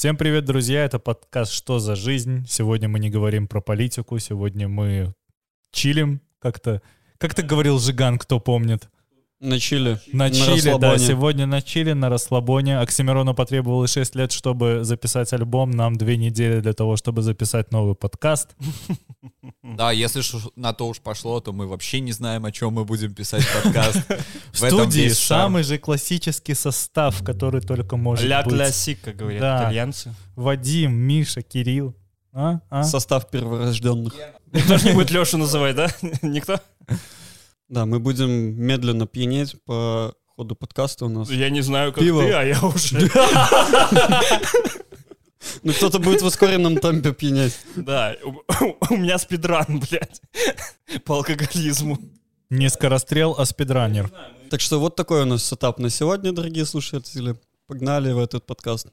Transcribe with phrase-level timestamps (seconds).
[0.00, 0.82] Всем привет, друзья!
[0.86, 2.46] Это подкаст «Что за жизнь?».
[2.48, 5.12] Сегодня мы не говорим про политику, сегодня мы
[5.72, 6.80] чилим как-то.
[7.18, 8.88] Как ты говорил, Жиган, кто помнит?
[9.40, 9.98] На Чили.
[10.12, 12.78] На Чили, да, сегодня на Чили, на расслабоне.
[12.78, 17.94] Оксимирону потребовалось 6 лет, чтобы записать альбом, нам 2 недели для того, чтобы записать новый
[17.94, 18.50] подкаст.
[19.62, 22.84] Да, если ж на то уж пошло, то мы вообще не знаем, о чем мы
[22.84, 23.98] будем писать подкаст.
[24.52, 28.54] В студии самый же классический состав, который только может Ля быть.
[28.54, 30.14] классик, как говорят итальянцы.
[30.36, 31.94] Вадим, Миша, Кирилл.
[32.34, 32.60] А?
[32.68, 32.84] А?
[32.84, 34.14] Состав перворожденных.
[34.52, 35.88] Никто ж не будет Лешу называть, да?
[36.20, 36.60] Никто?
[37.70, 41.30] Да, мы будем медленно пьянеть по ходу подкаста у нас.
[41.30, 42.22] Я не знаю, как Пиво.
[42.22, 42.98] ты, а я уже...
[45.62, 47.58] Ну, кто-то будет в ускоренном темпе пьянеть.
[47.74, 50.20] Да, у у меня спидран, блядь,
[51.04, 51.98] по алкоголизму.
[52.50, 54.10] Не скорострел, а спидранер.
[54.50, 57.36] Так что вот такой у нас сетап на сегодня, дорогие слушатели.
[57.66, 58.88] Погнали в этот подкаст.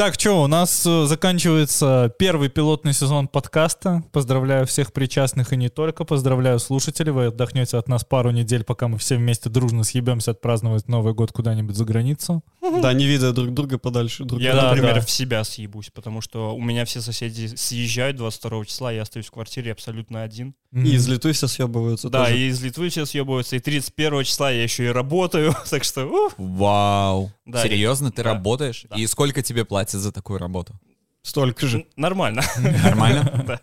[0.00, 4.02] Так, что, у нас э, заканчивается первый пилотный сезон подкаста.
[4.12, 6.06] Поздравляю всех причастных и не только.
[6.06, 7.12] Поздравляю слушателей.
[7.12, 11.32] Вы отдохнете от нас пару недель, пока мы все вместе дружно съебемся отпраздновать Новый год
[11.32, 12.42] куда-нибудь за границу.
[12.62, 14.74] Да, не видя друг друга подальше друг Я, Да, друга.
[14.76, 15.00] например, да.
[15.02, 19.32] в себя съебусь, потому что у меня все соседи съезжают 22 числа, я остаюсь в
[19.32, 20.54] квартире абсолютно один.
[20.72, 22.38] И из Литвы все съебываются Да, тоже.
[22.38, 26.06] и из Литвы все съебываются, и 31 числа я еще и работаю, так что...
[26.06, 26.34] ух.
[26.38, 27.32] Вау.
[27.50, 28.86] Да, Серьезно, ты да, работаешь?
[28.88, 28.96] да.
[28.96, 30.78] И сколько тебе платят за такую работу?
[31.22, 31.78] Столько же.
[31.78, 32.42] Н- Нормально.
[32.58, 33.44] Нормально?
[33.46, 33.60] Да.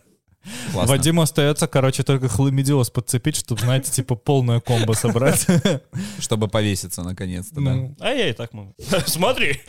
[0.72, 0.92] Классно.
[0.96, 5.46] Вадиму остается, короче, только хламидиоз подцепить, чтобы, знаете, типа полное комбо собрать.
[6.20, 7.74] Чтобы повеситься наконец-то, да?
[7.76, 8.74] Ну, А я и так могу.
[9.08, 9.60] Смотри.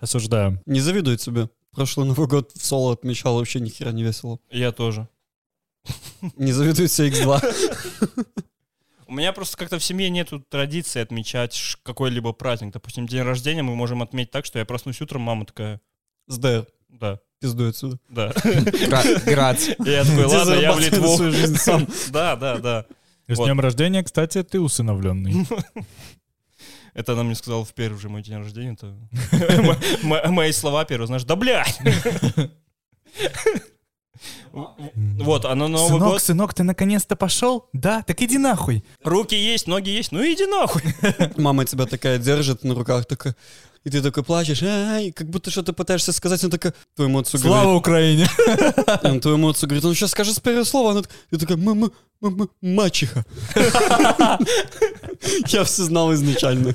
[0.00, 0.62] Осуждаю.
[0.64, 1.50] Не завидуй себе.
[1.72, 4.38] Прошлый Новый год в соло отмечал, вообще ни хера не весело.
[4.50, 5.08] Я тоже.
[6.36, 8.41] Не завидуй себе X2.
[9.12, 12.72] У меня просто как-то в семье нету традиции отмечать какой-либо праздник.
[12.72, 15.82] Допустим, день рождения мы можем отметить так, что я проснусь утром, мама такая,
[16.28, 16.66] СДР.
[16.88, 17.98] да, Пиздуй отсюда.
[18.08, 18.32] да.
[18.42, 19.68] Гра- Грац.
[19.84, 21.14] Я такой, ладно, я в Литву.
[21.14, 21.86] свою жизнь сам.
[22.10, 22.86] Да, да, да.
[23.28, 25.46] С днем рождения, кстати, ты усыновленный.
[26.94, 28.78] Это она мне сказала в первый же мой день рождения.
[30.30, 31.78] Мои слова первые, знаешь, да блядь.
[34.52, 37.68] Вот, а на Новый Сынок, год сынок, ты наконец-то пошел?
[37.72, 38.02] Да?
[38.02, 38.84] Так иди нахуй.
[39.02, 40.82] руки есть, ноги есть, ну иди нахуй.
[41.36, 43.34] Мама тебя такая держит на руках, такая,
[43.84, 47.62] и ты такой плачешь, ай, как будто что-то пытаешься сказать, она такая, твоему отцу Слава
[47.62, 48.28] говорит, Украине!
[49.02, 51.92] он твоему отцу говорит, он сейчас скажет первое слово, она и такая, м м
[52.22, 53.24] м м мачеха.
[55.48, 56.74] Я все знал изначально.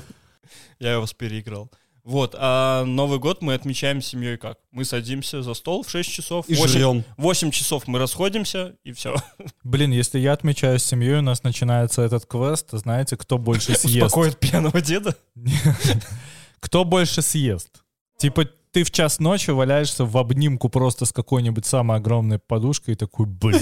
[0.78, 1.70] Я вас переиграл.
[2.08, 4.56] Вот, а Новый год мы отмечаем семьей как?
[4.70, 7.04] Мы садимся за стол в 6 часов, И 8, жрем.
[7.18, 9.14] 8 часов мы расходимся, и все.
[9.62, 14.06] Блин, если я отмечаю с семьей, у нас начинается этот квест, знаете, кто больше съест?
[14.06, 15.16] Успокоит пьяного деда.
[16.60, 17.68] Кто больше съест?
[18.16, 22.96] Типа ты в час ночи валяешься в обнимку просто с какой-нибудь самой огромной подушкой и
[22.96, 23.58] такой, бля.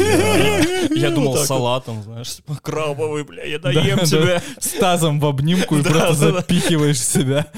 [0.94, 4.40] Я думал салатом, знаешь, крабовый, бля, я доем тебя.
[4.60, 7.48] С тазом в обнимку и просто запихиваешь себя.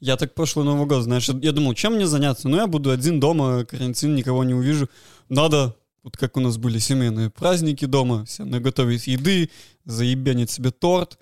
[0.00, 2.48] Я так прошлый Новый год, знаешь, я думал, чем мне заняться?
[2.48, 4.88] Ну, я буду один дома, карантин, никого не увижу.
[5.28, 9.50] Надо, вот как у нас были семейные праздники дома, все наготовить еды,
[9.84, 11.18] заебенить себе торт,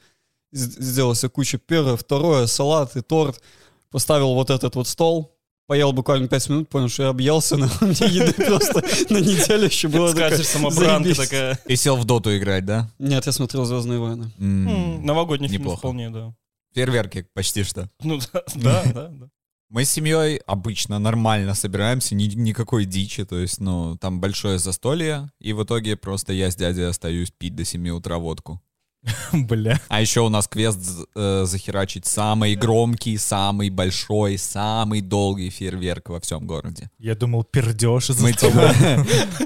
[0.53, 3.43] сделал себе кучу первое, второе, салат и торт,
[3.91, 5.35] поставил вот этот вот стол,
[5.67, 9.65] поел буквально 5 минут, понял, что я объелся, но у меня еды просто на неделю
[9.65, 11.59] еще было Скажешь, самобранка такая.
[11.67, 12.89] И сел в доту играть, да?
[13.01, 14.31] Нет, я смотрел «Звездные войны».
[14.39, 16.33] Новогодний фильм вполне, да.
[16.75, 17.91] Фейерверки почти что.
[18.03, 19.09] Ну да, да, да.
[19.09, 19.29] да.
[19.71, 25.31] Мы с семьей обычно нормально собираемся, ни- никакой дичи, то есть, ну, там большое застолье,
[25.41, 28.63] и в итоге просто я с дядей остаюсь пить до 7 утра водку.
[29.33, 29.79] Бля.
[29.89, 30.79] А еще у нас квест
[31.15, 36.91] э, захерачить самый громкий, самый большой, самый долгий фейерверк во всем городе.
[36.99, 38.73] Я думал, пердеж из Мы, типа,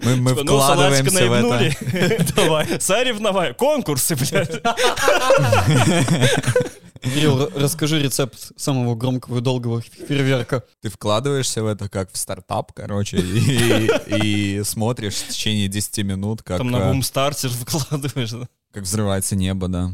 [0.04, 2.32] мы, мы Типа, ну, вкладываемся в это.
[2.36, 2.80] Давай.
[2.80, 4.62] Соревнования, конкурсы, блядь.
[7.02, 10.64] Кирилл, расскажи рецепт самого громкого и долгого фейерверка.
[10.80, 13.90] Ты вкладываешься в это как в стартап, короче, и,
[14.58, 18.30] и смотришь в течение 10 минут, как, Там на э, бумстартер выкладываешь.
[18.30, 18.48] да.
[18.72, 19.90] как взрывается небо, да.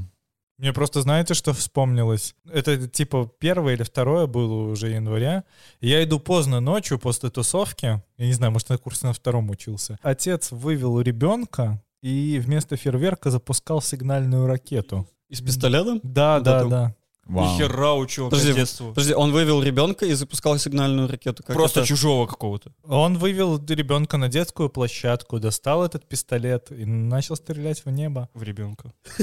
[0.58, 2.34] Мне просто знаете, что вспомнилось?
[2.52, 5.44] Это типа первое или второе было уже января.
[5.80, 8.02] Я иду поздно ночью после тусовки.
[8.16, 9.98] Я не знаю, может, на курсе на втором учился.
[10.02, 15.08] Отец вывел ребенка и вместо фейерверка запускал сигнальную ракету.
[15.28, 16.00] И с пистолетом?
[16.02, 16.68] Да, Вот да, это.
[16.68, 16.94] да.
[17.28, 17.44] Вау.
[17.44, 18.88] Нихера у чувака Подожди, детство.
[18.88, 21.42] Подожди, он вывел ребенка и запускал сигнальную ракету.
[21.42, 21.88] Как Просто это?
[21.88, 22.72] чужого какого-то.
[22.84, 28.30] Он вывел ребенка на детскую площадку, достал этот пистолет и начал стрелять в небо.
[28.32, 28.94] В ребенка.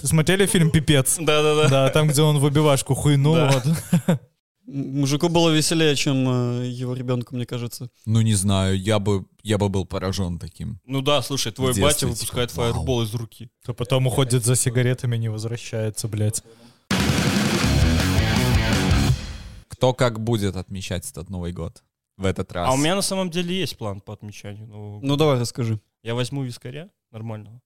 [0.00, 1.18] Ты смотрели фильм «Пипец»?
[1.18, 1.68] Да-да-да.
[1.68, 3.36] Да, там, где он в убивашку хуйнул.
[4.66, 7.90] Мужику было веселее, чем э, его ребенку, мне кажется.
[8.06, 10.80] Ну, не знаю, я бы, я бы был поражен таким.
[10.84, 12.72] Ну да, слушай, твой детстве, батя выпускает типа, вау.
[12.72, 13.50] фаербол из руки.
[13.64, 16.42] То потом уходит за сигаретами, не возвращается, блядь.
[19.68, 21.82] Кто как будет отмечать этот Новый год
[22.16, 22.68] в этот раз?
[22.68, 25.06] А у меня на самом деле есть план по отмечанию Нового года.
[25.06, 25.80] Ну давай расскажи.
[26.02, 27.62] Я возьму вискаря нормального.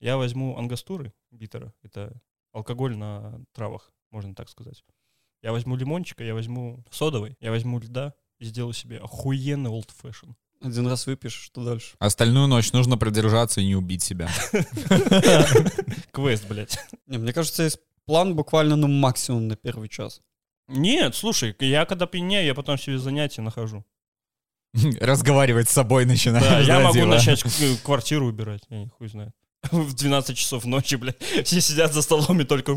[0.00, 1.72] Я возьму ангастуры битера.
[1.82, 2.20] Это
[2.52, 4.84] алкоголь на травах, можно так сказать.
[5.44, 10.32] Я возьму лимончика, я возьму содовый, я возьму льда и сделаю себе охуенный old fashion.
[10.62, 11.96] Один раз выпьешь, что дальше?
[11.98, 14.30] Остальную ночь нужно продержаться и не убить себя.
[16.12, 16.78] Квест, блядь.
[17.06, 20.22] Не, мне кажется, есть план буквально, ну, максимум на первый час.
[20.66, 23.84] Нет, слушай, я когда пьянею, я потом себе занятия нахожу.
[24.98, 26.46] Разговаривать с собой начинаешь.
[26.46, 29.34] Да, я могу начать к- квартиру убирать, я не хуй знает.
[29.70, 32.76] В 12 часов ночи, блядь, все сидят за столом и только...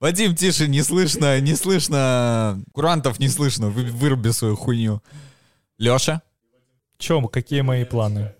[0.00, 2.60] Вадим, тише, не слышно, не слышно.
[2.72, 5.00] Курантов не слышно, вы, выруби свою хуйню.
[5.78, 6.22] Леша?
[6.98, 8.34] Чем, какие мои планы?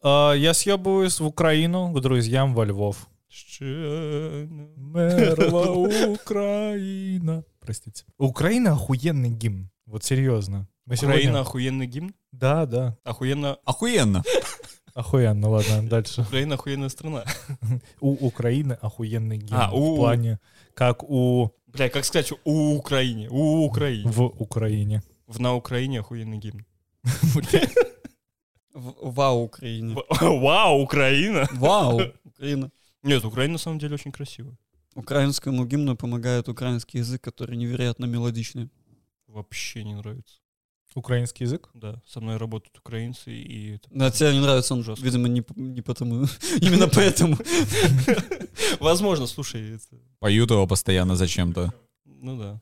[0.00, 3.08] А, я съебываюсь в Украину к друзьям во Львов.
[4.76, 5.72] Мерла
[6.12, 7.44] Украина.
[7.60, 8.04] Простите.
[8.16, 9.70] Украина охуенный гимн.
[9.86, 10.68] Вот серьезно.
[10.88, 12.14] Мы Украина сегодня- охуенный гимн?
[12.32, 12.96] Да, да.
[13.04, 13.58] Охуенно...
[13.66, 14.22] Охуенно.
[14.94, 16.22] Охуенно, ладно, дальше.
[16.22, 17.24] Украина охуенная страна.
[18.00, 19.52] У Украины охуенный гимн.
[19.60, 20.38] А, у- В плане,
[20.74, 21.50] как у...
[21.66, 23.28] Бля, как сказать у Украине?
[23.28, 24.10] У Украине.
[24.10, 25.02] В Украине.
[25.26, 26.64] В на Украине охуенный гимн.
[28.74, 29.94] В- Вау, Украине.
[30.20, 31.46] Вау, Украина!
[31.52, 32.70] Вау, Украина.
[33.02, 34.56] Нет, Украина на самом деле очень красивая.
[34.94, 38.68] Украинскому гимну помогает украинский язык, который невероятно мелодичный.
[39.26, 40.38] Вообще не нравится.
[40.94, 41.68] Украинский язык?
[41.74, 43.78] Да, со мной работают украинцы и...
[43.90, 45.04] Но тебе не нравится он, Ужасно.
[45.04, 46.26] видимо, не, не потому.
[46.60, 47.36] Именно поэтому.
[48.80, 51.72] Возможно, слушай, это- Поют его постоянно зачем-то.
[52.04, 52.60] ну да.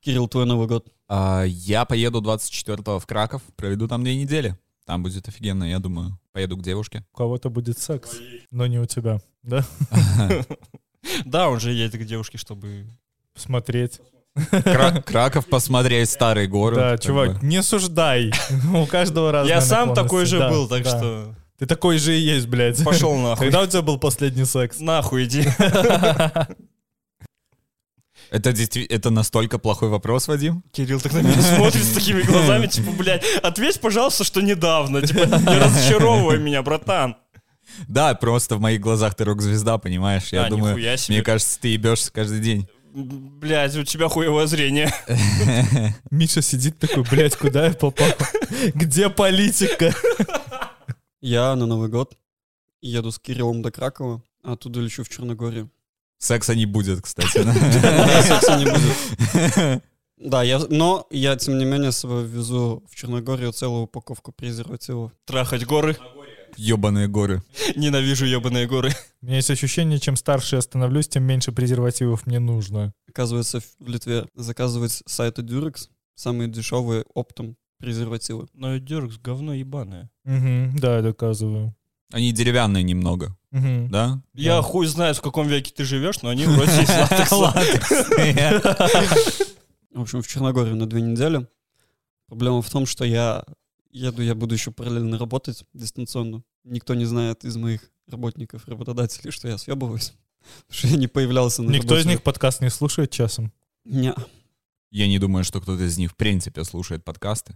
[0.00, 0.92] Кирилл, твой Новый год.
[1.08, 4.56] А, я поеду 24-го в Краков, проведу там две недели.
[4.84, 6.18] Там будет офигенно, я думаю.
[6.32, 7.04] Поеду к девушке.
[7.12, 8.18] У кого-то будет секс,
[8.50, 9.20] но не у тебя.
[9.42, 9.64] Да?
[11.24, 12.86] Да, он же едет к девушке, чтобы...
[13.36, 14.00] Смотреть.
[14.50, 16.78] Кра- Краков посмотреть старый город.
[16.78, 17.46] Да, чувак, бы.
[17.46, 18.32] не суждай.
[18.74, 20.90] У каждого разные Я сам такой же Да, был, так да.
[20.90, 21.34] что...
[21.58, 22.82] Ты такой же и есть, блядь.
[22.84, 23.46] Пошел нахуй.
[23.46, 24.78] Когда у тебя был последний секс?
[24.78, 25.44] Нахуй иди.
[28.30, 30.64] Это, это настолько плохой вопрос, Вадим?
[30.72, 35.00] Кирилл так на меня смотрит с такими глазами, типа, блядь, ответь, пожалуйста, что недавно.
[35.00, 37.16] Типа, не разочаровывай меня, братан.
[37.86, 40.28] Да, просто в моих глазах ты рок-звезда, понимаешь?
[40.32, 42.68] Я А, думаю, мне кажется, ты ебешься каждый день.
[42.96, 44.90] Блядь, у тебя хуевое зрение.
[46.10, 48.08] Миша сидит такой, блядь, куда я попал?
[48.74, 49.94] Где политика?
[51.20, 52.16] Я на Новый год
[52.80, 55.70] еду с Кириллом до Кракова, а оттуда лечу в Черногорию.
[56.16, 57.42] Секса не будет, кстати.
[57.42, 59.82] Да, секса не будет.
[60.16, 65.12] Да, я, но я, тем не менее, с собой везу в Черногорию целую упаковку презервативов.
[65.26, 65.98] Трахать горы.
[66.56, 67.42] Ебаные горы.
[67.74, 68.90] Ненавижу ебаные горы.
[69.22, 72.92] У меня есть ощущение, чем старше я становлюсь, тем меньше презервативов мне нужно.
[73.08, 78.46] Оказывается, в Литве заказывать с сайта Durex самые дешевые оптом презервативы.
[78.54, 80.10] Но Дюркс говно ебаное.
[80.24, 81.74] Угу, да, я доказываю.
[82.12, 83.90] Они деревянные немного, Мгм.
[83.90, 84.22] да?
[84.32, 87.52] Я хуй знаю, в каком веке ты живешь, но они вроде из латекса.
[89.92, 91.46] В общем, в Черногорию на две недели.
[92.28, 93.44] Проблема в том, что я
[93.96, 96.42] еду, я буду еще параллельно работать дистанционно.
[96.64, 100.12] Никто не знает из моих работников, работодателей, что я съебываюсь.
[100.68, 102.08] Потому что я не появлялся на Никто из работе.
[102.10, 103.52] них подкаст не слушает часом.
[103.84, 104.14] Не.
[104.90, 107.54] Я не думаю, что кто-то из них в принципе слушает подкасты.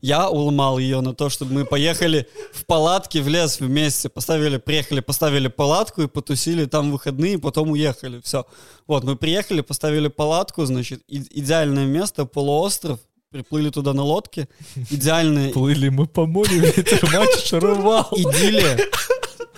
[0.00, 4.08] Я уломал ее на то, чтобы мы поехали в палатке в лес вместе.
[4.08, 8.20] Поставили, приехали, поставили палатку и потусили там выходные, потом уехали.
[8.22, 8.46] Все.
[8.86, 13.00] Вот, мы приехали, поставили палатку, значит, и- идеальное место, полуостров.
[13.30, 14.48] Приплыли туда на лодке.
[14.90, 18.08] Идеальное Плыли мы по морю, ветер матч рвал.
[18.16, 18.78] идиллия.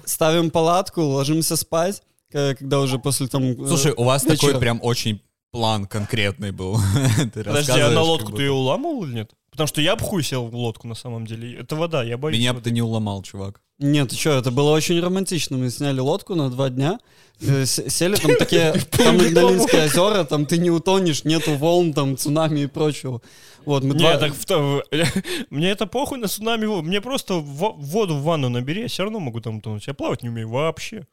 [0.05, 3.45] Ставим палатку, ложимся спать, э, когда уже после там...
[3.45, 4.39] э, Слушай, у вас вечера.
[4.49, 6.79] такой прям очень план конкретный был.
[7.35, 9.33] Подожди, а на лодку ты ее уламывал или нет?
[9.51, 11.59] Потому что я бы хуй сел в лодку на самом деле.
[11.59, 12.39] Это вода, я боюсь.
[12.39, 13.61] Меня бы ты не уломал, чувак.
[13.79, 15.57] Нет, ты что, это было очень романтично.
[15.57, 17.01] Мы сняли лодку на два дня,
[17.41, 22.61] э, сели там такие, там Магдалинские озера, там ты не утонешь, нету волн, там цунами
[22.61, 23.23] и прочего.
[23.65, 24.19] Вот, мы Не, два...
[24.19, 24.85] так в то-
[25.51, 26.67] мне это похуй на цунами.
[26.83, 29.87] Мне просто в- воду в ванну набери, я все равно могу там утонуть.
[29.87, 31.07] Я плавать не умею вообще.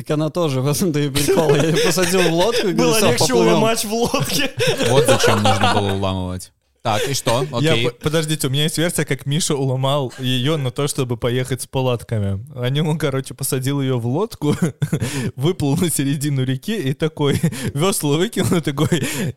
[0.00, 1.54] Так она тоже, в этом-то и прикол.
[1.54, 3.52] Я ее посадил в лодку и говорю, Было «Всё, легче поплывем».
[3.52, 4.50] уломать в лодке.
[4.88, 6.52] Вот зачем нужно было уламывать.
[6.80, 7.46] Так, и что?
[7.60, 7.90] Я Окей.
[7.90, 11.66] по- подождите, у меня есть версия, как Миша уломал ее на то, чтобы поехать с
[11.66, 12.42] палатками.
[12.58, 14.56] Они, он, короче, посадил ее в лодку,
[15.36, 17.38] выплыл на середину реки и такой,
[17.74, 18.88] весла выкинул, и такой,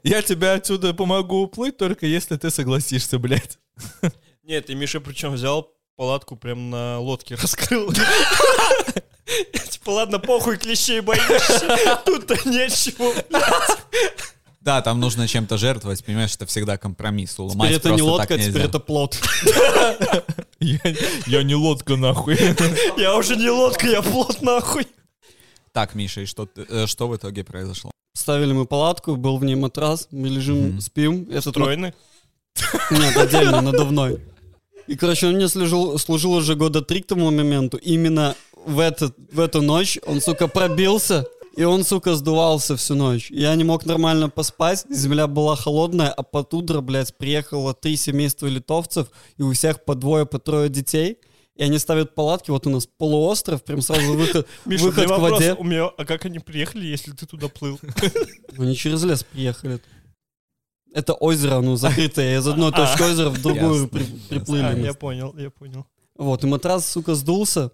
[0.03, 3.59] я тебе отсюда помогу уплыть, только если ты согласишься, блядь.
[4.43, 7.91] Нет, и Миша причем взял палатку прям на лодке раскрыл.
[9.69, 12.01] Типа, ладно, похуй, клещей боишься.
[12.05, 13.13] Тут-то нечего.
[14.61, 17.37] Да, там нужно чем-то жертвовать, понимаешь, это всегда компромисс.
[17.37, 19.19] Уломать Теперь это не лодка, а теперь это плот.
[20.59, 22.37] Я, не лодка, нахуй.
[22.97, 24.87] Я уже не лодка, я плот нахуй.
[25.73, 27.91] Так, Миша, и что, э, что в итоге произошло?
[28.15, 31.23] Ставили мы палатку, был в ней матрас, мы лежим, спим.
[31.29, 31.93] Этот ма- Встроены.
[32.91, 34.21] Нет, отдельно, надувной.
[34.87, 37.77] И, короче, он мне служил, служил уже года три к тому моменту.
[37.77, 38.35] Именно
[38.65, 41.25] в, этот, в эту ночь он, сука, пробился,
[41.55, 43.29] и он, сука, сдувался всю ночь.
[43.29, 48.47] Я не мог нормально поспать, земля была холодная, а под утро, блядь, приехало три семейства
[48.47, 51.17] литовцев, и у всех по двое, по трое детей.
[51.55, 55.31] И они ставят палатки, вот у нас полуостров, прям сразу выход, Миша, выход к вопрос.
[55.33, 55.53] воде.
[55.53, 57.79] У меня, а как они приехали, если ты туда плыл?
[58.57, 59.79] Они через лес приехали.
[60.93, 63.87] Это озеро, оно закрытое, из одной точки озера в другую
[64.29, 64.63] приплыли.
[64.63, 64.85] А, мы.
[64.85, 65.85] я понял, я понял.
[66.15, 67.71] Вот, и матрас, сука, сдулся.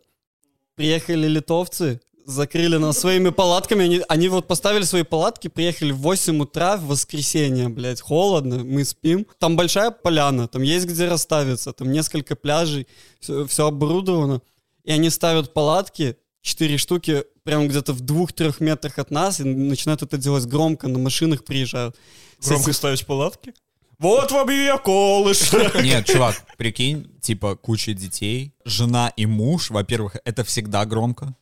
[0.76, 3.84] Приехали литовцы, закрыли нас своими палатками.
[3.84, 8.86] Они, они вот поставили свои палатки, приехали в 8 утра в воскресенье, блядь, холодно, мы
[8.86, 9.28] спим.
[9.38, 12.88] Там большая поляна, там есть где расставиться, там несколько пляжей,
[13.20, 14.42] все, оборудовано.
[14.86, 20.04] И они ставят палатки, четыре штуки, прямо где-то в двух-трех метрах от нас, и начинают
[20.04, 21.98] это делать громко, на машинах приезжают.
[22.46, 23.54] Громко ставить палатки?
[23.98, 25.52] Вот вам и я колыш.
[25.84, 31.36] Нет, чувак, прикинь, типа куча детей, жена и муж, во-первых, это всегда громко,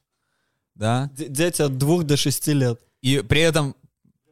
[0.76, 1.10] да?
[1.16, 2.80] Д- Дети от двух до шести лет.
[3.04, 3.76] И при этом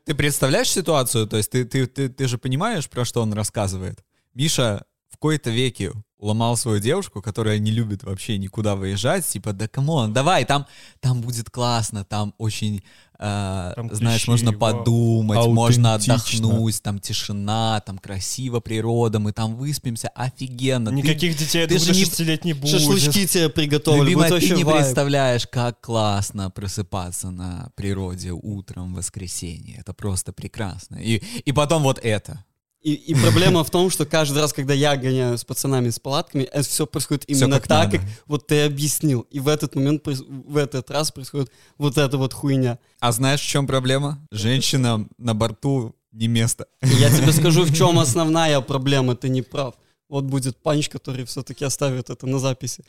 [0.06, 4.04] ты представляешь ситуацию, то есть ты, ты, ты, ты же понимаешь, про что он рассказывает?
[4.34, 9.68] Миша в кои-то веке ломал свою девушку, которая не любит вообще никуда выезжать, типа, да
[9.68, 10.66] come on, давай, там,
[11.00, 12.84] там будет классно, там очень,
[13.18, 14.78] Там знаешь, клещи, можно вау.
[14.78, 20.90] подумать, можно отдохнуть, там тишина, там красиво природа, мы там выспимся, офигенно.
[20.90, 22.72] Ты- Никаких детей ты же не- лет не будет.
[22.72, 24.78] Шашлычки тебе приготовили, Любимая, будет ты не вайб.
[24.80, 29.78] представляешь, как классно просыпаться на природе утром в воскресенье.
[29.80, 30.98] Это просто прекрасно.
[30.98, 32.44] И, и потом вот это.
[32.86, 36.44] И, и проблема в том, что каждый раз, когда я гоняю с пацанами с палатками,
[36.44, 37.98] это все происходит именно как так, надо.
[37.98, 39.22] как вот ты объяснил.
[39.32, 42.78] И в этот момент, в этот раз происходит вот эта вот хуйня.
[43.00, 44.24] А знаешь, в чем проблема?
[44.30, 46.68] Женщинам на борту не место.
[46.84, 49.74] Я тебе скажу, в чем основная проблема, ты не прав.
[50.08, 52.86] Вот будет панч, который все-таки оставит это на записи.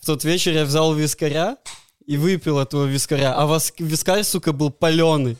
[0.00, 1.58] В тот вечер я взял вискаря
[2.06, 3.46] и выпил этого вискаря, а
[3.78, 5.36] вискарь, сука, был паленый.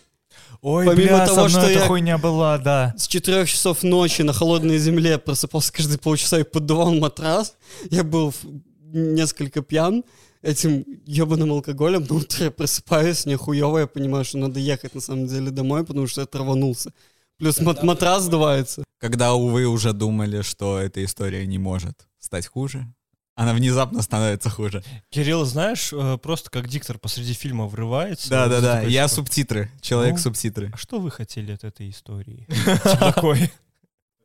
[0.68, 2.92] Ой, Помимо бля, того, со мной что эта я- хуйня была, да.
[2.98, 7.54] С 4 часов ночи на холодной земле просыпался каждые полчаса и поддувал матрас.
[7.90, 8.36] Я был в-
[8.92, 10.02] несколько пьян
[10.42, 12.04] этим ебаным алкоголем.
[12.10, 15.84] На утро я просыпаюсь, мне хуёво, я понимаю, что надо ехать на самом деле домой,
[15.84, 16.90] потому что я траванулся.
[17.38, 18.82] Плюс мат- матрас сдувается.
[18.98, 22.86] Когда, увы, уже думали, что эта история не может стать хуже,
[23.36, 24.82] она внезапно становится хуже.
[25.10, 28.30] Кирилл, знаешь, э, просто как диктор посреди фильма врывается.
[28.30, 29.80] Да-да-да, Такой, я типа, субтитры, Ну?
[29.82, 30.70] человек-субтитры.
[30.72, 32.46] А что вы хотели от этой истории?
[32.82, 33.52] Типа такой.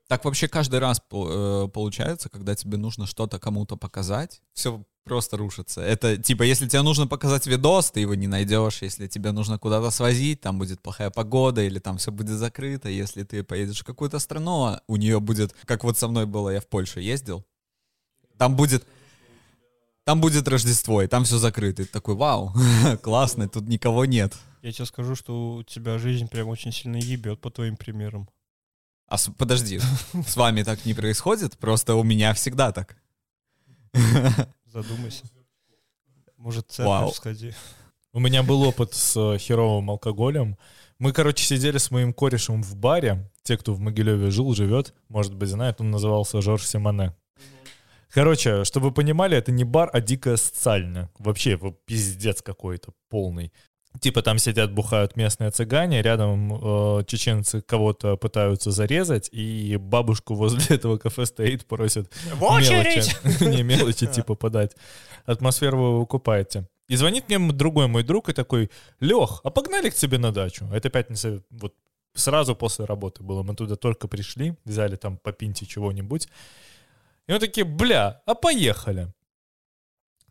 [0.08, 5.82] Так вообще каждый раз э, получается, когда тебе нужно что-то кому-то показать, все просто рушится.
[5.82, 8.82] Это типа, если тебе нужно показать видос, ты его не найдешь.
[8.82, 12.88] Если тебе нужно куда-то свозить, там будет плохая погода, или там все будет закрыто.
[12.88, 16.50] Если ты поедешь в какую-то страну, а у нее будет, как вот со мной было,
[16.50, 17.44] я в Польшу ездил,
[18.38, 18.86] там будет
[20.12, 21.84] там будет Рождество, и там все закрыто.
[21.84, 22.53] И ты такой, вау,
[23.01, 24.38] классно, тут никого нет.
[24.62, 28.27] Я тебе скажу, что у тебя жизнь прям очень сильно ебет по твоим примерам.
[29.08, 29.80] А с- подожди,
[30.27, 31.58] с вами так не происходит?
[31.58, 32.98] Просто у меня всегда так.
[34.65, 35.24] Задумайся.
[36.36, 37.12] Может, Вау.
[37.12, 37.53] церковь сходи.
[38.12, 40.58] У меня был опыт с э, херовым алкоголем.
[41.00, 43.32] Мы, короче, сидели с моим корешем в баре.
[43.44, 47.15] Те, кто в Могилеве жил, живет, может быть, знает, он назывался Жорж Симоне.
[48.13, 51.10] Короче, чтобы вы понимали, это не бар, а дикая социальная.
[51.18, 53.51] Вообще, пиздец какой-то полный.
[54.00, 60.63] Типа там сидят, бухают местные цыгане, рядом э, чеченцы кого-то пытаются зарезать, и бабушку возле
[60.75, 63.15] этого кафе стоит, просит В очередь!
[63.24, 64.75] мелочи, не мелочи, типа подать.
[65.25, 66.68] Атмосферу вы выкупаете.
[66.88, 70.65] И звонит мне другой мой друг и такой, Лех, а погнали к тебе на дачу?
[70.74, 71.74] Это пятница, вот
[72.13, 73.44] сразу после работы было.
[73.44, 76.27] Мы туда только пришли, взяли там по пинте чего-нибудь.
[77.32, 79.08] И мы такие, бля, а поехали.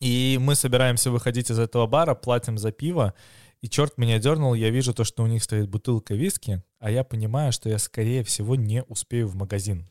[0.01, 3.15] И мы собираемся выходить из этого бара, платим за пиво,
[3.63, 7.03] и черт меня дернул, я вижу то, что у них стоит бутылка виски, а я
[7.03, 9.89] понимаю, что я, скорее всего, не успею в магазин.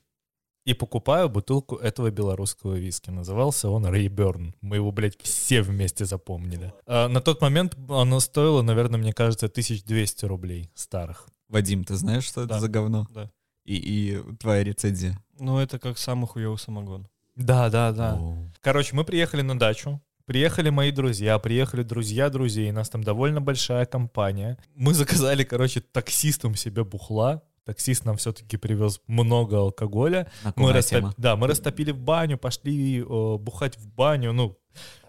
[0.66, 3.10] И покупаю бутылку этого белорусского виски.
[3.10, 4.54] Назывался он Рейберн.
[4.62, 6.72] Мы его, блядь, все вместе запомнили.
[6.86, 11.28] А на тот момент оно стоило, наверное, мне кажется, 1200 рублей старых.
[11.48, 12.60] Вадим, ты знаешь, что это Да.
[12.60, 13.08] за говно?
[13.10, 13.32] Да.
[13.66, 15.18] И, и твоя рецензия.
[15.40, 17.08] Ну, это как самый хуёвый самогон.
[17.36, 18.16] Да, да, да.
[18.16, 18.38] О.
[18.62, 20.02] Короче, мы приехали на дачу.
[20.26, 24.60] Приехали мои друзья, приехали друзья друзей, нас там довольно большая компания.
[24.76, 27.42] Мы заказали, короче, таксистам себе бухла.
[27.66, 30.32] Таксист нам все-таки привез много алкоголя.
[30.56, 31.14] Мы растоп-.
[31.18, 34.34] Да, мы растопили в баню, пошли э, бухать в баню.
[34.34, 34.58] Ну,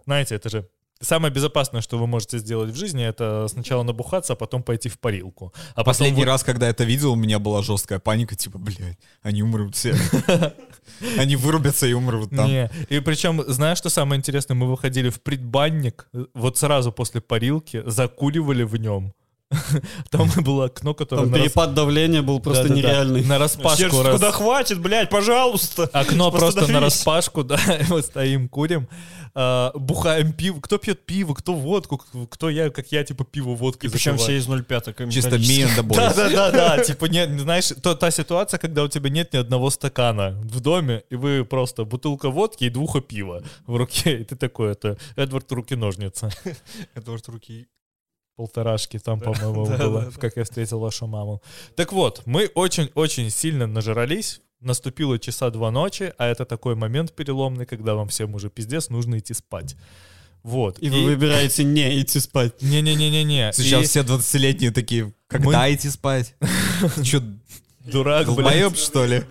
[0.07, 0.71] знаете, это же
[1.01, 4.99] самое безопасное, что вы можете сделать в жизни, это сначала набухаться, а потом пойти в
[4.99, 5.53] парилку.
[5.75, 8.99] А Последний вы- раз, когда я это видел, у меня была жесткая паника, типа, блядь,
[9.23, 9.95] они умрут все.
[11.19, 12.49] Они вырубятся и умрут там.
[12.49, 12.71] Не.
[12.89, 14.55] И причем, знаешь, что самое интересное?
[14.57, 19.15] Мы выходили в предбанник, э, вот сразу после парилки, закуривали в нем.
[20.11, 23.25] Там было окно, которое Там перепад давления был просто Да-да-да, нереальный.
[23.25, 24.03] на распашку.
[24.03, 25.85] Раз- куда хватит, блядь, пожалуйста.
[25.93, 28.89] Окно просто на распашку, да, мы стоим, курим,
[29.35, 30.61] а, бухаем пиво.
[30.61, 33.87] Кто пьет пиво, кто водку, кто я, как я, типа пиво, водку.
[33.87, 35.11] И причем все из 0,5.
[35.11, 35.97] Чисто me and the boys.
[35.97, 36.85] Да, да, да, да.
[36.85, 41.03] Типа, нет, знаешь, то, та ситуация, когда у тебя нет ни одного стакана в доме,
[41.11, 45.51] и вы просто бутылка водки и двуха пива в руке, и ты такой, это Эдвард
[45.51, 46.31] руки-ножницы.
[46.95, 47.67] Это вот руки.
[48.41, 51.43] Полторашки там, по-моему, было, как я встретил вашу маму.
[51.77, 54.41] Так вот, мы очень-очень сильно нажрались.
[54.61, 59.19] Наступило часа два ночи, а это такой момент переломный, когда вам всем уже пиздец, нужно
[59.19, 59.77] идти спать.
[60.43, 60.79] Вот.
[60.79, 62.63] И вы выбираете не идти спать.
[62.63, 63.53] Не-не-не-не-не.
[63.55, 66.35] Сейчас И все 20-летние такие, когда идти спать?
[67.05, 67.21] Че,
[67.81, 68.79] Дурак, блядь.
[68.79, 69.23] что ли?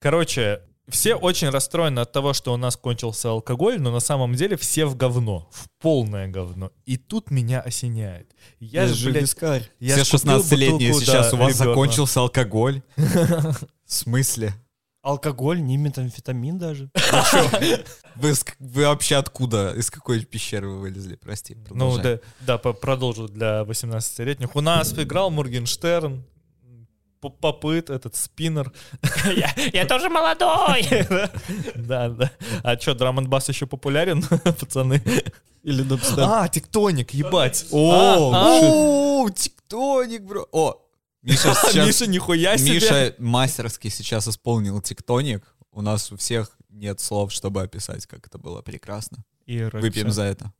[0.00, 4.56] Короче, все очень расстроены от того, что у нас кончился алкоголь, но на самом деле
[4.56, 6.70] все в говно, в полное говно.
[6.86, 8.34] И тут меня осеняет.
[8.60, 9.70] Я Есть же, блядь, вискарь.
[9.80, 11.70] я Все ж купил 16-летние бутылку, сейчас, да, у вас Реберна.
[11.72, 12.82] закончился алкоголь.
[12.96, 14.54] В смысле?
[15.02, 16.90] Алкоголь, не метамфетамин даже.
[18.16, 19.72] Вы, с- вы вообще откуда?
[19.76, 21.14] Из какой пещеры вы вылезли?
[21.14, 24.54] Прости, Ну, да, да, продолжу для 18-летних.
[24.56, 26.24] У нас играл Моргенштерн,
[27.20, 28.72] Попыт, этот спиннер.
[29.24, 30.86] Я, я тоже молодой.
[31.74, 32.30] Да, да.
[32.62, 35.02] А что, драм бас еще популярен, пацаны?
[35.64, 36.18] Или дабстеп.
[36.18, 37.66] А, тектоник, ебать.
[37.72, 38.60] О, А, а.
[38.62, 40.46] О, тектоник, бро.
[40.52, 40.76] О,
[41.22, 41.86] Миша сейчас...
[41.86, 42.74] Миша, нихуя себе.
[42.74, 45.42] Миша мастерски сейчас исполнил тектоник.
[45.72, 49.24] У нас у всех нет слов, чтобы описать, как это было прекрасно.
[49.46, 50.52] И Выпьем за это.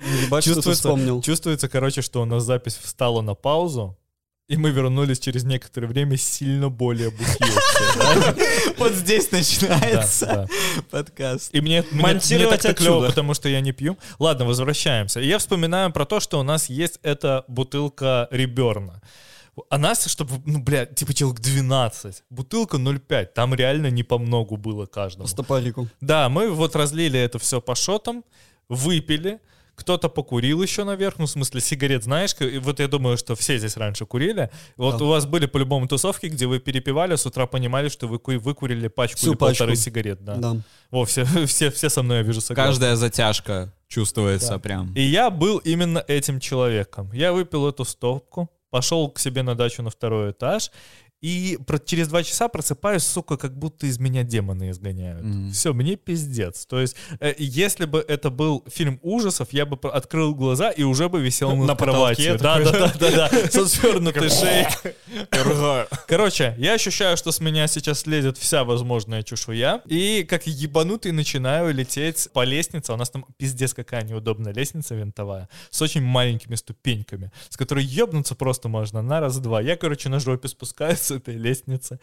[0.00, 1.22] Ебать, Чувствуется, вспомнил.
[1.22, 3.96] чувствуется, короче, что у нас запись встала на паузу,
[4.48, 8.74] и мы вернулись через некоторое время сильно более бухие?
[8.78, 10.48] Вот здесь начинается
[10.90, 11.54] подкаст.
[11.54, 13.96] И мне, так клево, потому что я не пью.
[14.18, 15.20] Ладно, возвращаемся.
[15.20, 19.00] И я вспоминаю про то, что у нас есть эта бутылка Реберна.
[19.70, 22.24] А нас, чтобы, ну, бля, типа человек 12.
[22.28, 23.26] Бутылка 0,5.
[23.26, 25.24] Там реально не по многу было каждому.
[25.24, 25.88] По стопарику.
[26.00, 28.24] Да, мы вот разлили это все по шотам,
[28.68, 29.38] выпили,
[29.74, 33.34] кто-то покурил еще наверх, ну, в смысле, сигарет, знаешь, к- и вот я думаю, что
[33.34, 34.50] все здесь раньше курили.
[34.76, 35.04] Вот Да.
[35.04, 38.88] у вас были по-любому тусовки, где вы перепивали, с утра понимали, что вы ку- выкурили
[38.88, 39.84] пачку Всю или полторы пачку.
[39.84, 40.36] сигарет, да.
[40.36, 40.56] Да.
[40.90, 42.70] Во, все, все, все со мной, я вижу, согласны.
[42.70, 44.58] Каждая затяжка чувствуется Да.
[44.58, 44.92] прям.
[44.94, 47.10] И я был именно этим человеком.
[47.12, 50.70] Я выпил эту стопку, пошел к себе на дачу на второй этаж,
[51.24, 55.24] и про- через два часа просыпаюсь, сука, как будто из меня демоны изгоняют.
[55.24, 55.50] Мгм.
[55.52, 56.66] Все, мне пиздец.
[56.66, 61.08] То есть, э, если бы это был фильм ужасов, я бы открыл глаза и уже
[61.08, 62.36] бы висел На кроватью.
[62.36, 64.66] потолке Да, да, да, да, да, со свернутой шеей.
[66.06, 69.80] Короче, я ощущаю, что с меня сейчас слезет вся возможная чешуя.
[69.86, 72.92] И как ебанутый начинаю лететь по лестнице.
[72.92, 75.48] У нас там пиздец какая неудобная лестница винтовая.
[75.70, 77.30] С очень маленькими ступеньками.
[77.48, 79.60] С которой ебнуться просто можно на раз-два.
[79.62, 81.98] Я, короче, на жопе спускаюсь этой лестницы.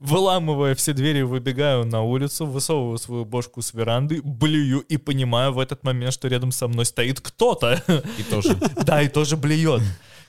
[0.00, 5.58] Выламывая все двери, выбегаю на улицу, высовываю свою бошку с веранды, блюю и понимаю в
[5.58, 7.82] этот момент, что рядом со мной стоит кто-то.
[8.18, 8.56] И тоже.
[8.84, 9.82] Да, и тоже блюет.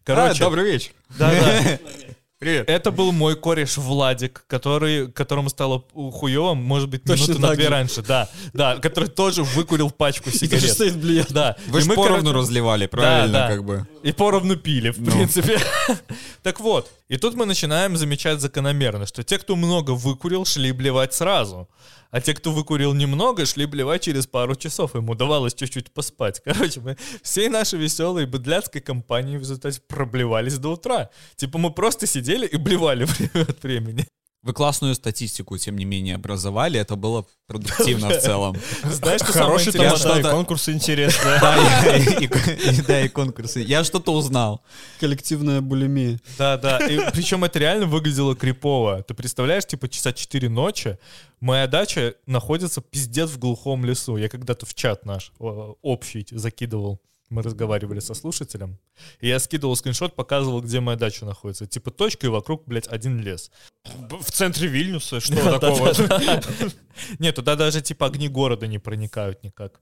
[0.04, 0.92] Короче, Короче, добрый вечер.
[1.18, 1.80] да-да.
[2.40, 2.68] Привет.
[2.70, 7.64] Это был мой кореш Владик, который, которому стало хуево, может быть, Точно минуты на две
[7.64, 7.70] же.
[7.70, 10.72] раньше, да, да, который тоже выкурил пачку И тоже сигарет.
[10.72, 11.32] стоит блюет.
[11.32, 11.56] Да.
[11.68, 13.48] Вы И же мы, поровну короче, разливали, правильно, да.
[13.48, 13.88] как бы.
[14.04, 15.10] И поровну пили, в Ну.
[15.12, 15.58] принципе.
[16.44, 21.14] Так вот, и тут мы начинаем замечать закономерно, что те, кто много выкурил, шли блевать
[21.14, 21.70] сразу.
[22.10, 24.96] А те, кто выкурил немного, шли блевать через пару часов.
[24.96, 26.40] Им удавалось чуть-чуть поспать.
[26.44, 31.12] Короче, мы всей нашей веселой быдляцкой компании в результате проблевались до утра.
[31.36, 34.08] Типа мы просто сидели и блевали время от времени.
[34.44, 36.78] Вы классную статистику, тем не менее, образовали.
[36.78, 38.58] Это было продуктивно в целом.
[38.84, 40.00] Знаешь, что самое Хороший интересное?
[40.04, 41.40] талант, да, и конкурсы интересные.
[42.88, 43.62] Да, и- конкурсы.
[43.62, 44.62] Я что-то узнал.
[45.00, 46.20] Коллективная булимия.
[46.38, 46.78] Да, да.
[47.14, 49.02] Причем это реально выглядело крипово.
[49.04, 50.98] Ты представляешь, типа часа 4 ночи,
[51.40, 54.18] моя дача находится пиздец в глухом лесу.
[54.18, 57.00] Я когда-то в чат наш общий закидывал.
[57.34, 58.78] Мы разговаривали со слушателем.
[59.20, 61.66] И я скидывал скриншот, показывал, где моя дача находится.
[61.66, 63.50] Типа точка, и вокруг, блядь, один лес.
[63.84, 65.94] В центре Вильнюса, что Да, такого?
[65.96, 66.42] да, да.
[67.20, 69.82] Нет, туда даже типа огни города не проникают никак.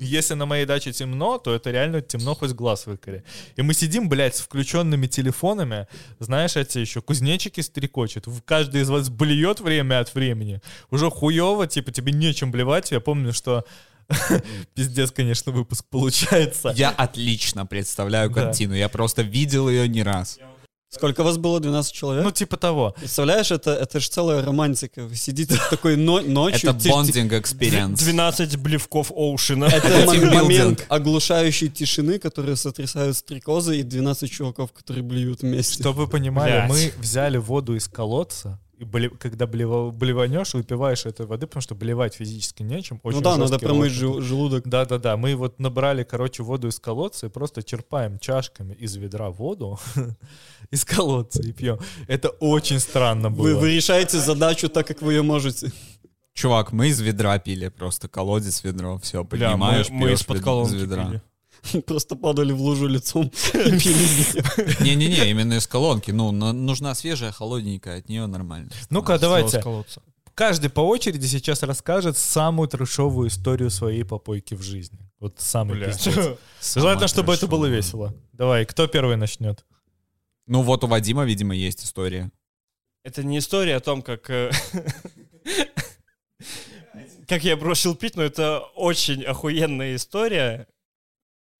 [0.00, 3.22] Если на моей даче темно, то это реально темно, хоть глаз выколи.
[3.54, 5.86] И мы сидим, блядь, с включенными телефонами.
[6.18, 8.26] Знаешь, эти еще кузнечики стрекочут.
[8.44, 10.60] Каждый из вас блюет время от времени.
[10.90, 12.90] Уже хуево, типа, тебе нечем блевать.
[12.90, 13.64] Я помню, что
[14.74, 16.72] пиздец, конечно, выпуск получается.
[16.76, 18.74] Я отлично представляю картину.
[18.74, 20.38] Я просто видел ее не раз.
[20.94, 21.58] Сколько вас было?
[21.58, 22.24] 12 человек?
[22.24, 22.94] Ну, типа того.
[22.96, 25.02] Представляешь, это, это же целая романтика.
[25.04, 26.70] Вы сидите в такой но- ночью.
[26.70, 28.00] Это bonding experience.
[28.00, 29.64] 12 блевков Оушена.
[29.64, 35.82] Это момент оглушающей тишины, которые сотрясают стрекозы, и 12 чуваков, которые блюют вместе.
[35.82, 41.26] Чтобы вы понимали, мы взяли воду из колодца, и бле- когда блева- блеванешь, выпиваешь этой
[41.26, 43.00] воды, потому что блевать физически нечем.
[43.02, 44.68] Ну очень да, надо промыть жел- желудок.
[44.68, 49.78] Да-да-да, мы вот набрали, короче, воду из колодца и просто черпаем чашками из ведра воду
[50.70, 51.78] из колодца и пьем.
[52.06, 53.42] Это очень странно было.
[53.42, 55.72] Вы, вы решаете задачу так, как вы ее можете.
[56.34, 58.08] Чувак, мы из ведра пили просто.
[58.08, 61.04] Колодец, ведро, все, Бля, мы, поднимаешь, мы из-под колонки из ведра.
[61.06, 61.22] пили.
[61.86, 63.30] Просто падали в лужу лицом и
[63.78, 64.82] пили.
[64.82, 66.10] Не-не-не, именно из колонки.
[66.10, 68.70] Ну, на- нужна свежая, холодненькая, от нее нормально.
[68.90, 69.62] Ну-ка, давайте.
[70.34, 74.98] Каждый по очереди сейчас расскажет самую трешовую историю своей попойки в жизни.
[75.20, 76.36] Вот самый пиздец.
[76.74, 78.12] Желательно, чтобы это было весело.
[78.32, 79.64] Давай, кто первый начнет?
[80.46, 82.30] Ну вот у Вадима, видимо, есть история.
[83.04, 84.28] Это не история о том, как...
[84.28, 84.50] э,
[87.28, 90.66] Как я бросил пить, но это очень охуенная история,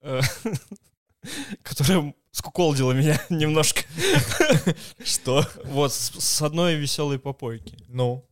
[1.62, 3.82] которая скуколдила меня немножко.
[5.04, 5.46] Что?
[5.64, 7.76] Вот, с одной веселой попойки.
[7.88, 8.28] Ну,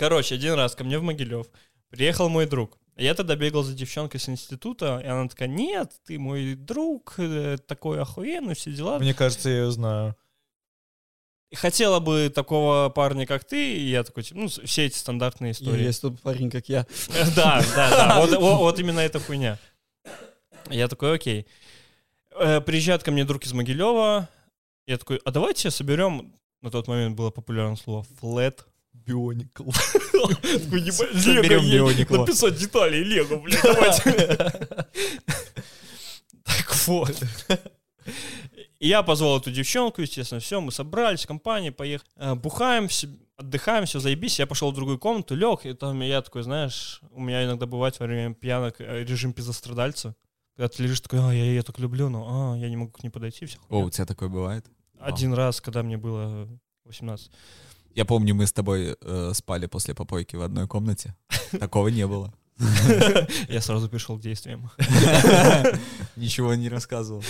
[0.00, 1.46] Короче, один раз ко мне в Могилев
[1.90, 2.78] приехал мой друг.
[2.96, 7.58] Я тогда бегал за девчонкой с института, и она такая, нет, ты мой друг, э,
[7.66, 8.98] такой охуенный, все дела.
[8.98, 10.16] мне кажется, я ее знаю.
[11.54, 15.84] Хотела бы такого парня, как ты, и я такой, типа, ну, все эти стандартные истории.
[15.84, 16.86] есть тут парень, как я.
[17.34, 19.58] Да, да, да, вот именно эта хуйня.
[20.68, 21.46] Я такой, окей.
[22.32, 24.28] Э, Приезжает ко мне друг из Могилева,
[24.86, 28.66] я такой, а давайте соберем, на тот момент было популярное слово, флет.
[28.92, 29.70] Бионикл.
[30.12, 32.18] Такой, «Ебать, Соберем Бионикла».
[32.18, 34.38] Написать детали Лего, блядь, давайте.
[36.44, 37.22] Так вот.
[38.80, 42.10] И я позвал эту девчонку, естественно, все, мы собрались, компания, поехали.
[42.16, 42.88] Э, Бухаем,
[43.36, 44.38] отдыхаем, все, заебись.
[44.38, 47.98] Я пошел в другую комнату, лег, и там я такой, знаешь, у меня иногда бывает
[48.00, 50.16] во время пьянок э, режим пизострадальца.
[50.60, 53.02] Когда ты лежишь такой, а, я ее так люблю, но а, я не могу к
[53.02, 53.46] ней подойти.
[53.46, 54.66] Вся О, у тебя такое бывает?
[54.98, 56.46] Один раз, когда мне было
[56.84, 57.30] 18.
[57.94, 61.16] Я помню, мы с тобой э, спали после попойки в одной комнате.
[61.58, 62.34] Такого не было.
[63.48, 64.70] Я сразу перешел к действиям.
[66.16, 67.24] Ничего не рассказывал.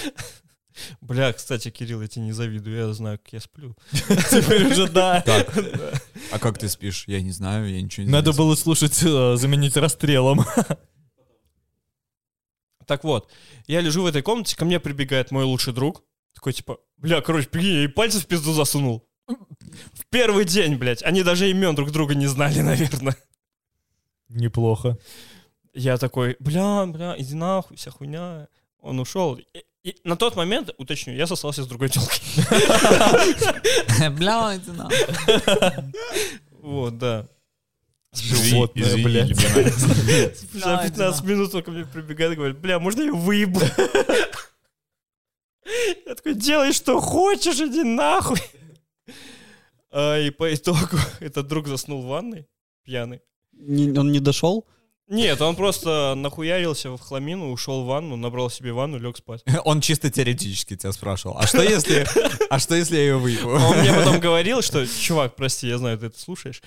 [1.01, 3.77] Бля, кстати, Кирилл, я тебе не завидую, я знаю, как я сплю.
[3.93, 5.25] Теперь уже да.
[6.33, 7.05] А как ты спишь?
[7.07, 10.45] Я не знаю, я ничего не Надо было слушать, э, заменить расстрелом.
[12.91, 13.31] Так вот,
[13.69, 16.03] я лежу в этой комнате, ко мне прибегает мой лучший друг.
[16.35, 19.09] Такой, типа, бля, короче, прикинь, я ей пальцы в пизду засунул.
[19.29, 21.05] В первый день, блядь.
[21.05, 23.15] Они даже имен друг друга не знали, наверное.
[24.29, 24.99] Неплохо.
[25.73, 28.49] Я такой, бля, бля, иди нахуй, вся хуйня.
[28.81, 29.37] Он ушел.
[29.37, 29.45] И,
[29.85, 32.19] и на тот момент, уточню, я сосался с другой телкой.
[34.17, 35.93] Бля, иди нахуй.
[36.61, 37.29] Вот, да.
[38.13, 39.37] Животное, блядь.
[39.37, 43.61] За 15 минут он ко мне прибегает и говорит, бля, можно я выебу?
[46.07, 48.41] Я такой, делай, что хочешь, иди нахуй.
[49.93, 52.49] А, И по итогу этот друг заснул в ванной,
[52.85, 53.21] пьяный.
[53.53, 54.67] Не- он не дошел?
[55.07, 59.43] Нет, он просто нахуярился в хламину, ушел в ванну, набрал себе ванну, лег спать.
[59.65, 61.37] Он чисто теоретически тебя спрашивал.
[61.39, 62.07] А что если,
[62.49, 63.49] а что если я ее выпью?
[63.49, 66.63] Он мне потом говорил, что, чувак, прости, я знаю, ты это слушаешь.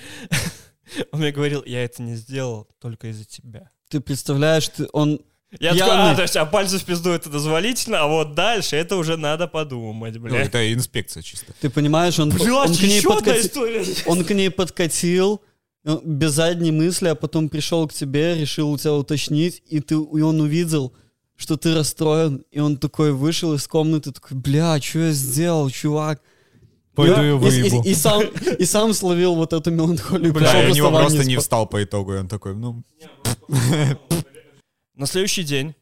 [1.12, 3.70] Он мне говорил, я это не сделал только из-за тебя.
[3.90, 5.20] Ты представляешь, ты, он...
[5.60, 8.96] Я такой, а, то есть, а пальцы в пизду это дозволительно, а вот дальше это
[8.96, 10.48] уже надо подумать, Ну, блядь.
[10.48, 11.54] это инспекция чисто.
[11.62, 13.86] Ты понимаешь, он, Блядь, он, к ней подкати- история.
[14.08, 15.42] он к ней подкатил
[15.86, 19.94] э, без задней мысли, а потом пришел к тебе, решил у тебя уточнить, и, ты,
[19.94, 20.92] и он увидел,
[21.36, 26.20] что ты расстроен, и он такой вышел из комнаты, такой, бля, что я сделал, чувак?
[26.96, 27.84] Пойду И- ее и, выебу.
[27.84, 28.22] и- и сам,
[28.60, 30.32] и сам словил вот эту меланхолию.
[30.34, 32.84] Бля, и у него просто не спа- встал по итогу, и он такой, ну...
[34.94, 35.76] На следующий день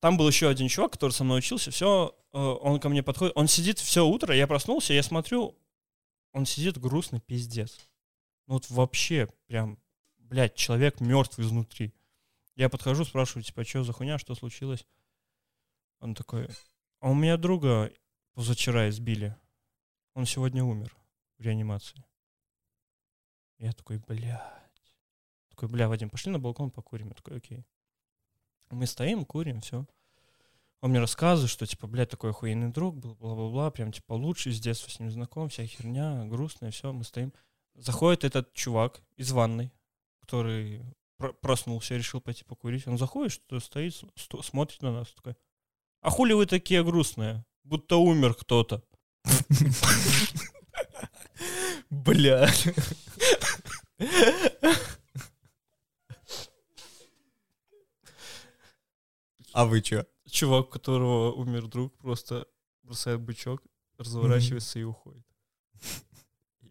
[0.00, 1.70] там был еще один чувак, который со мной учился.
[1.70, 3.36] Все, он ко мне подходит.
[3.36, 4.34] Он сидит все утро.
[4.34, 5.54] Я проснулся, я смотрю,
[6.32, 7.78] он сидит грустный, пиздец.
[8.46, 9.78] Ну вот вообще прям,
[10.18, 11.92] блядь, человек мертв изнутри.
[12.56, 14.86] Я подхожу, спрашиваю, типа, что за хуйня, что случилось?
[16.00, 16.48] Он такой,
[17.00, 17.90] а у меня друга
[18.34, 19.36] позавчера избили.
[20.14, 20.96] Он сегодня умер
[21.38, 22.04] в реанимации.
[23.58, 24.40] Я такой, блядь.
[25.48, 27.08] Такой, бля, Вадим, пошли на балкон покурим.
[27.08, 27.64] Я такой, окей.
[28.70, 29.86] Мы стоим, курим, все.
[30.80, 34.60] Он мне рассказывает, что, типа, блядь, такой охуенный друг был, бла-бла-бла, прям, типа, лучший, с
[34.60, 37.32] детства с ним знаком, вся херня, грустная, все, мы стоим.
[37.74, 39.72] Заходит этот чувак из ванной,
[40.20, 40.82] который
[41.16, 42.86] про- проснулся, решил пойти покурить.
[42.86, 43.94] Он заходит, что стоит,
[44.42, 45.36] смотрит на нас, такой,
[46.00, 47.44] а хули вы такие грустные?
[47.62, 48.84] Будто умер кто-то.
[51.90, 52.48] Бля.
[59.52, 60.04] А вы чё?
[60.30, 62.46] Чувак, у которого умер друг, просто
[62.82, 63.62] бросает бычок,
[63.98, 65.24] разворачивается и уходит.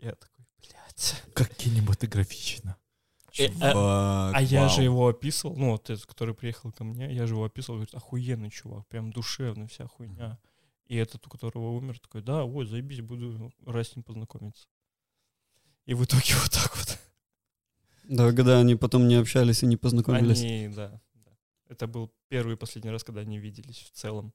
[0.02, 1.24] Я такой, блядь.
[1.34, 2.76] Как кинематографично.
[3.40, 7.12] Э, а- Чувак, А я же его описывал, ну, вот этот, который приехал ко мне,
[7.14, 10.38] я же его описывал, говорит, охуенный чувак, прям душевный, вся хуйня.
[10.88, 14.68] И этот, у которого умер, такой, да, ой, заебись, буду раз с ним познакомиться.
[15.86, 17.00] И в итоге вот так вот.
[18.04, 20.42] Да, когда они потом не общались и не познакомились.
[20.42, 21.32] Они, да, да.
[21.70, 24.34] Это был первый и последний раз, когда они виделись в целом.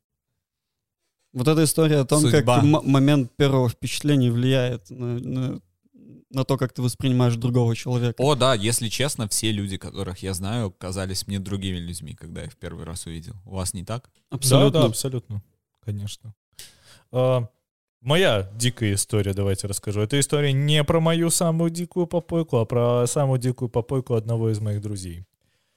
[1.32, 2.62] Вот эта история о том, Судьба.
[2.62, 5.60] как момент первого впечатления влияет на, на-
[6.30, 8.14] на то, как ты воспринимаешь другого человека.
[8.22, 12.46] О, да, если честно, все люди, которых я знаю, казались мне другими людьми, когда я
[12.46, 13.34] их первый раз увидел.
[13.44, 14.10] У вас не так?
[14.30, 14.70] Абсолютно.
[14.72, 15.42] Да, да, абсолютно.
[15.88, 16.34] Конечно.
[17.12, 17.48] А,
[18.02, 20.02] моя дикая история, давайте расскажу.
[20.02, 24.60] Эта история не про мою самую дикую попойку, а про самую дикую попойку одного из
[24.60, 25.24] моих друзей.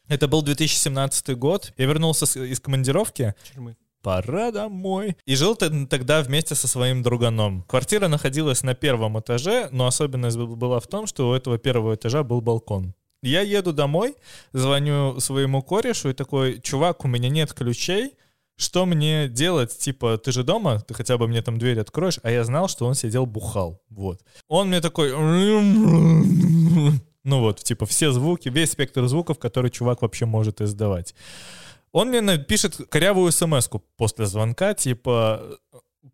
[0.10, 1.71] Это был 2017 год.
[1.78, 3.34] Я вернулся с- из командировки.
[3.54, 3.78] Тюрьмы.
[4.02, 5.15] Пора домой.
[5.26, 7.63] И жил тогда вместе со своим друганом.
[7.69, 12.24] Квартира находилась на первом этаже, но особенность была в том, что у этого первого этажа
[12.24, 12.93] был балкон.
[13.24, 14.15] Я еду домой,
[14.52, 18.15] звоню своему корешу и такой, чувак, у меня нет ключей,
[18.62, 19.76] что мне делать?
[19.78, 22.86] Типа, ты же дома, ты хотя бы мне там дверь откроешь, а я знал, что
[22.86, 23.82] он сидел бухал.
[23.89, 24.21] Вот.
[24.47, 25.12] Он мне такой...
[27.24, 31.13] Ну вот, типа, все звуки, весь спектр звуков, который чувак вообще может издавать.
[31.91, 35.60] Он мне напишет корявую смс после звонка, типа,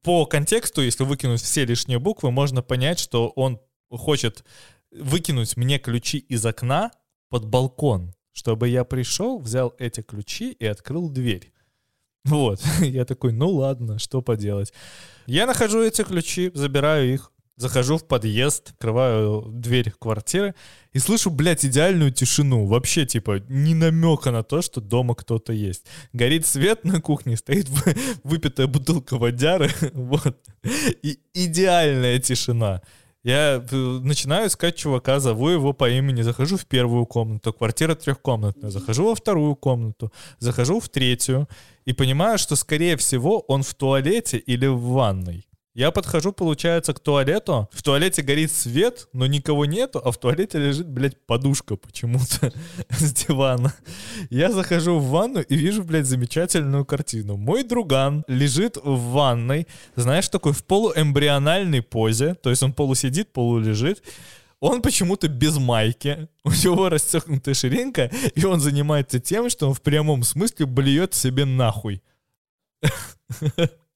[0.02, 4.44] по контексту, если выкинуть все лишние буквы, можно понять, что он хочет
[4.92, 6.92] выкинуть мне ключи из окна
[7.30, 11.54] под балкон, чтобы я пришел, взял эти ключи и открыл дверь.
[12.28, 14.74] Вот, я такой, ну ладно, что поделать.
[15.26, 20.56] Я нахожу эти ключи, забираю их, захожу в подъезд, открываю дверь квартиры
[20.94, 22.66] и слышу, блядь, идеальную тишину.
[22.66, 25.86] Вообще, типа, ни намека на то, что дома кто-то есть.
[26.14, 30.38] Горит свет на кухне, стоит вы- выпитая бутылка водяры, вот.
[31.02, 32.82] И идеальная тишина.
[33.28, 38.70] Я э, начинаю искать чувака, зову его по имени, захожу в первую комнату, квартира трехкомнатная,
[38.70, 41.50] захожу во вторую комнату, захожу в третью
[41.84, 45.46] и понимаю, что, скорее всего, он в туалете или в ванной.
[45.78, 47.70] Я подхожу, получается, к туалету.
[47.72, 52.52] В туалете горит свет, но никого нету, а в туалете лежит, блядь, подушка почему-то
[52.90, 53.72] с дивана.
[54.32, 57.38] Я захожу в ванну и вижу, блядь, замечательную картину.
[57.38, 64.02] Мой друган лежит в ванной, знаешь, такой в полуэмбриональной позе, то есть он полусидит, полулежит.
[64.60, 69.84] Он почему-то без майки, у него расстегнутая ширинка, и он занимается тем, что он в
[69.84, 72.02] прямом смысле блюет себе нахуй.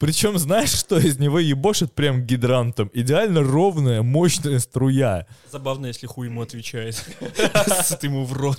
[0.00, 2.90] Причем, знаешь, что из него ебошит прям гидрантом?
[2.94, 5.26] Идеально ровная, мощная струя.
[5.52, 6.94] Забавно, если хуй ему отвечает.
[7.84, 8.58] Сыт ему в рот.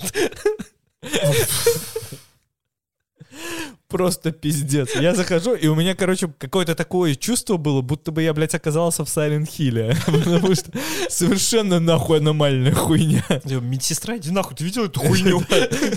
[3.88, 4.94] Просто пиздец.
[4.96, 9.04] Я захожу, и у меня, короче, какое-то такое чувство было, будто бы я, блядь, оказался
[9.04, 9.94] в Silent Hill.
[10.06, 10.70] Потому что
[11.10, 13.24] совершенно нахуй аномальная хуйня.
[13.44, 15.42] Медсестра, иди нахуй, ты видел эту хуйню?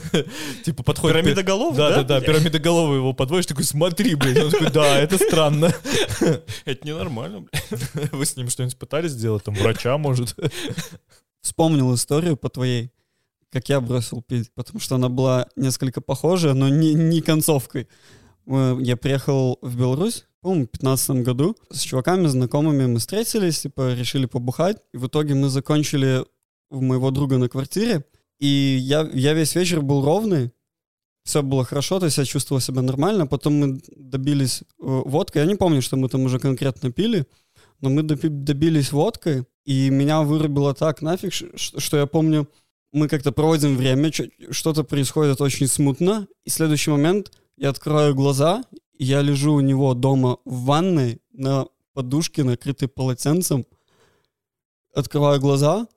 [0.65, 1.15] Типа подходит...
[1.17, 1.95] Пирамидоголовый, Да, да?
[2.04, 4.43] да, да, пирамидоголовый его подводишь, такой, смотри, блядь.
[4.43, 5.74] Он такой, да, это странно.
[6.65, 8.12] Это ненормально, блядь.
[8.12, 9.43] Вы с ним что-нибудь пытались сделать?
[9.43, 10.36] Там врача, может?
[11.41, 12.91] Вспомнил историю по твоей,
[13.55, 17.87] как я бросил пить, потому что она была несколько похожая, но не, не концовкой.
[18.45, 21.55] Мы- Я приехал в Беларусь, по-моему, в 15 году.
[21.71, 24.77] С чуваками, знакомыми мы встретились, типа, решили побухать.
[24.93, 26.25] И в итоге мы закончили
[26.69, 28.03] у моего друга на квартире.
[28.39, 30.51] И я, я весь вечер был ровный,
[31.23, 33.25] все было хорошо, то есть я чувствовал себя нормально.
[33.25, 34.65] Потом мы добились э,
[35.05, 35.43] водкой.
[35.43, 37.25] Я не помню, что мы там уже конкретно пили,
[37.79, 42.47] но мы добились водкой, и меня вырубило так нафиг, что я помню,
[42.95, 44.10] мы как-то проводим время,
[44.51, 48.63] что-то происходит очень смутно, и следующий момент я открываю глаза,
[48.97, 53.65] и я лежу у него дома в ванной на подушке, накрытой полотенцем,
[54.93, 55.88] открываю глаза,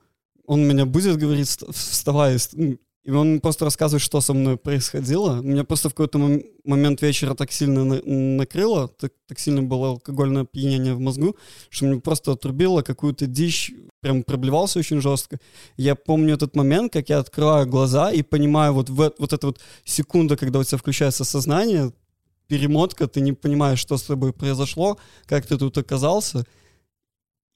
[0.45, 4.57] он меня будет, говорит, «Вст- вставай, вст- ну, и он просто рассказывает, что со мной
[4.57, 5.41] происходило.
[5.41, 9.91] Меня просто в какой-то мом- момент вечера так сильно на- накрыло, так, так сильно было
[9.91, 11.37] алкогольное опьянение в мозгу,
[11.71, 15.39] что мне просто отрубило какую-то дичь, прям проблевался очень жестко.
[15.77, 19.61] Я помню этот момент, как я открываю глаза и понимаю вот, в, вот эта вот
[19.85, 21.93] секунда, когда у тебя включается сознание,
[22.49, 26.45] перемотка, ты не понимаешь, что с тобой произошло, как ты тут оказался,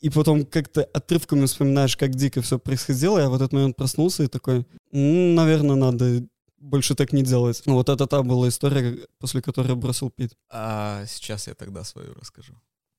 [0.02, 3.18] и потом как-то отрывками вспоминаешь, как дико все происходило.
[3.20, 6.24] Я в этот момент проснулся и такой, «М, наверное, надо
[6.58, 7.62] больше так не делать.
[7.66, 10.32] Ну, вот это та была история, после которой я бросил пить.
[10.50, 12.52] А сейчас я тогда свою расскажу.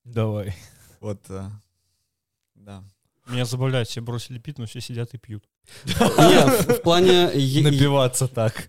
[0.04, 0.54] Давай.
[1.00, 1.50] Вот, а,
[2.54, 2.82] да.
[3.26, 5.44] Меня забавляет, все бросили пить, но все сидят и пьют.
[5.86, 7.26] Нет, в плане...
[7.62, 8.68] Набиваться так.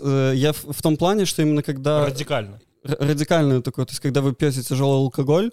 [0.00, 2.06] э, Я в том плане, что именно когда...
[2.06, 2.60] Радикально.
[2.84, 5.50] р- радикальное такое, то есть когда вы пьете тяжелый алкоголь,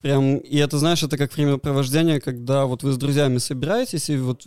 [0.00, 4.46] прям, и это, знаешь, это как времяпровождение, когда вот вы с друзьями собираетесь, и вот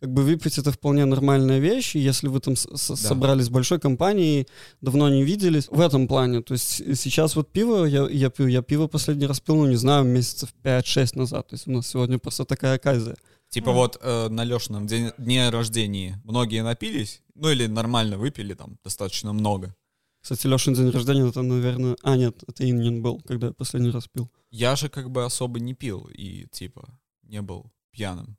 [0.00, 3.48] как бы выпить это вполне нормальная вещь, и если вы там с- с- собрались с
[3.48, 4.46] большой компанией,
[4.82, 8.60] давно не виделись, в этом плане, то есть сейчас вот пиво, я, я пью, я
[8.62, 12.18] пиво последний раз пил, ну, не знаю, месяцев 5-6 назад, то есть у нас сегодня
[12.18, 13.16] просто такая оказия.
[13.48, 18.76] Типа вот э, на Лешином день, дне рождения многие напились, ну или нормально выпили там
[18.84, 19.74] достаточно много.
[20.20, 21.96] Кстати, Лешин день рождения, это, наверное...
[22.02, 24.28] А, нет, это Иннин был, когда я последний раз пил.
[24.56, 26.88] Я же как бы особо не пил и типа
[27.22, 28.36] не был пьяным,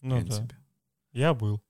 [0.00, 0.20] в Ну да.
[0.22, 0.56] принципе.
[1.12, 1.60] Я был.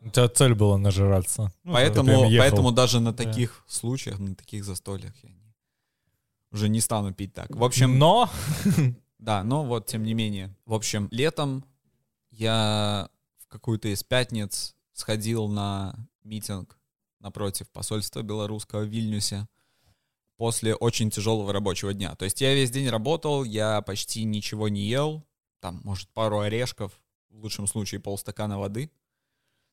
[0.00, 1.52] У тебя цель была нажраться.
[1.64, 3.24] Ну, поэтому, поэтому даже на Да.
[3.24, 5.30] таких случаях, на таких застольях я
[6.52, 7.50] уже не стану пить так.
[7.54, 8.30] В общем, Но
[9.18, 10.54] Да, но вот тем не менее.
[10.66, 11.64] В общем, летом
[12.30, 16.78] я в какую-то из пятниц сходил на митинг
[17.20, 19.48] напротив посольства белорусского в Вильнюсе
[20.36, 22.14] после очень тяжелого рабочего дня.
[22.14, 25.26] То есть я весь день работал, я почти ничего не ел,
[25.60, 26.92] там, может, пару орешков,
[27.30, 28.90] в лучшем случае полстакана воды.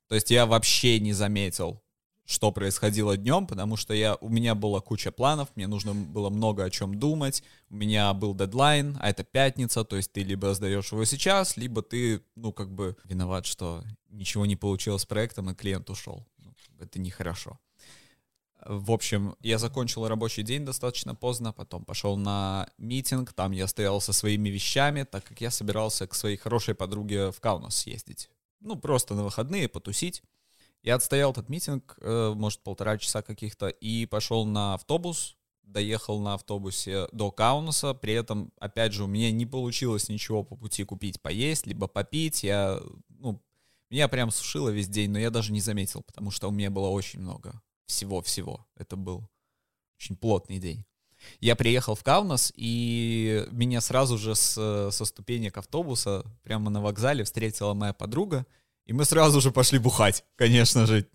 [0.07, 1.81] То есть я вообще не заметил,
[2.25, 6.63] что происходило днем, потому что я, у меня была куча планов, мне нужно было много
[6.63, 10.91] о чем думать, у меня был дедлайн, а это пятница, то есть ты либо сдаешь
[10.91, 15.55] его сейчас, либо ты, ну, как бы виноват, что ничего не получилось с проектом, и
[15.55, 16.25] клиент ушел.
[16.37, 17.59] Ну, это нехорошо.
[18.65, 23.99] В общем, я закончил рабочий день достаточно поздно, потом пошел на митинг, там я стоял
[23.99, 28.29] со своими вещами, так как я собирался к своей хорошей подруге в Каунас съездить.
[28.61, 30.23] Ну, просто на выходные потусить.
[30.81, 36.35] Я отстоял этот митинг, э, может, полтора часа каких-то, и пошел на автобус, доехал на
[36.35, 41.21] автобусе до Каунаса, при этом, опять же, у меня не получилось ничего по пути купить,
[41.21, 43.41] поесть, либо попить, я, ну,
[43.89, 46.87] меня прям сушило весь день, но я даже не заметил, потому что у меня было
[46.87, 47.61] очень много
[47.93, 48.65] всего-всего.
[48.75, 49.29] Это был
[49.97, 50.83] очень плотный день.
[51.39, 57.23] Я приехал в Каунас, и меня сразу же с, со ступенек автобуса прямо на вокзале
[57.23, 58.45] встретила моя подруга,
[58.85, 61.07] и мы сразу же пошли бухать, конечно же.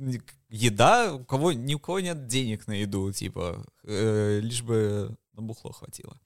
[0.48, 5.42] Еда, у кого, ни у кого нет денег на еду, типа, э, лишь бы на
[5.42, 6.18] бухло хватило.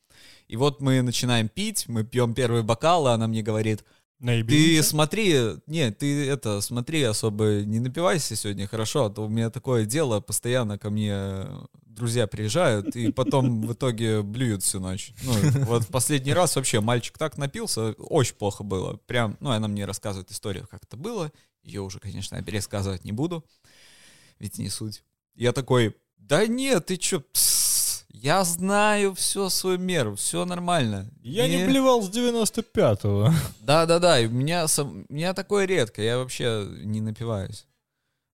[0.47, 3.85] И вот мы начинаем пить, мы пьем первый бокал, и она мне говорит,
[4.23, 4.91] ты Наебениться?
[4.91, 9.85] смотри, нет, ты это, смотри, особо не напивайся сегодня, хорошо, а то у меня такое
[9.85, 11.45] дело, постоянно ко мне
[11.85, 15.13] друзья приезжают, и потом в итоге блюют всю ночь.
[15.25, 15.33] Ну,
[15.65, 18.97] вот последний раз вообще мальчик так напился, очень плохо было.
[19.07, 21.33] Прям, ну, она мне рассказывает историю, как это было.
[21.65, 23.45] Ее уже, конечно, пересказывать не буду,
[24.39, 25.03] ведь не суть.
[25.35, 27.62] Я такой, да нет, ты чё, пс,
[28.23, 31.11] я знаю все свою меру, все нормально.
[31.23, 33.33] я не блевал с 95-го.
[33.61, 37.67] Да-да-да, и у меня, сам- у меня такое редко, я вообще не напиваюсь.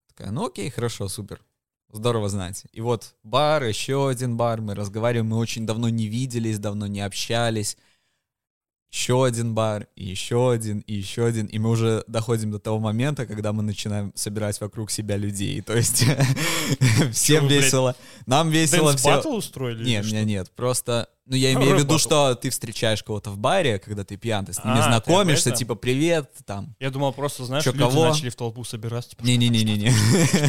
[0.08, 1.42] Такая, ну окей, хорошо, супер.
[1.90, 2.64] Здорово знать.
[2.72, 7.00] И вот бар, еще один бар, мы разговариваем, мы очень давно не виделись, давно не
[7.00, 7.78] общались.
[8.90, 11.44] Еще один бар, и еще один, и еще один.
[11.46, 15.60] И мы уже доходим до того момента, когда мы начинаем собирать вокруг себя людей.
[15.60, 16.04] То есть
[17.12, 17.94] всем весело.
[18.24, 19.16] Нам весело все.
[19.16, 19.84] батл устроили?
[19.84, 23.78] Нет, или нет, просто, ну я имею в виду, что ты встречаешь кого-то в баре,
[23.78, 26.74] когда ты пьян, ты с ними А, об знакомишься, типа привет, там.
[26.80, 29.10] Я думал, просто, знаешь, люди начали в толпу собираться.
[29.10, 29.92] Типа, Не-не-не-не-не.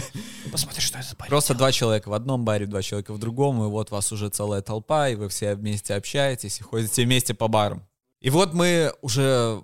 [0.51, 1.29] посмотри, что это за парень.
[1.29, 4.61] Просто два человека в одном баре, два человека в другом, и вот вас уже целая
[4.61, 7.83] толпа, и вы все вместе общаетесь и ходите вместе по барам.
[8.21, 9.63] И вот мы уже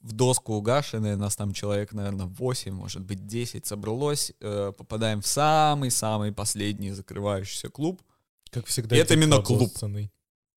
[0.00, 5.26] в доску угашены, нас там человек, наверное, 8, может быть, 10 собралось, э, попадаем в
[5.26, 8.02] самый-самый последний закрывающийся клуб.
[8.50, 8.96] Как всегда.
[8.96, 9.72] Это дико именно клуб.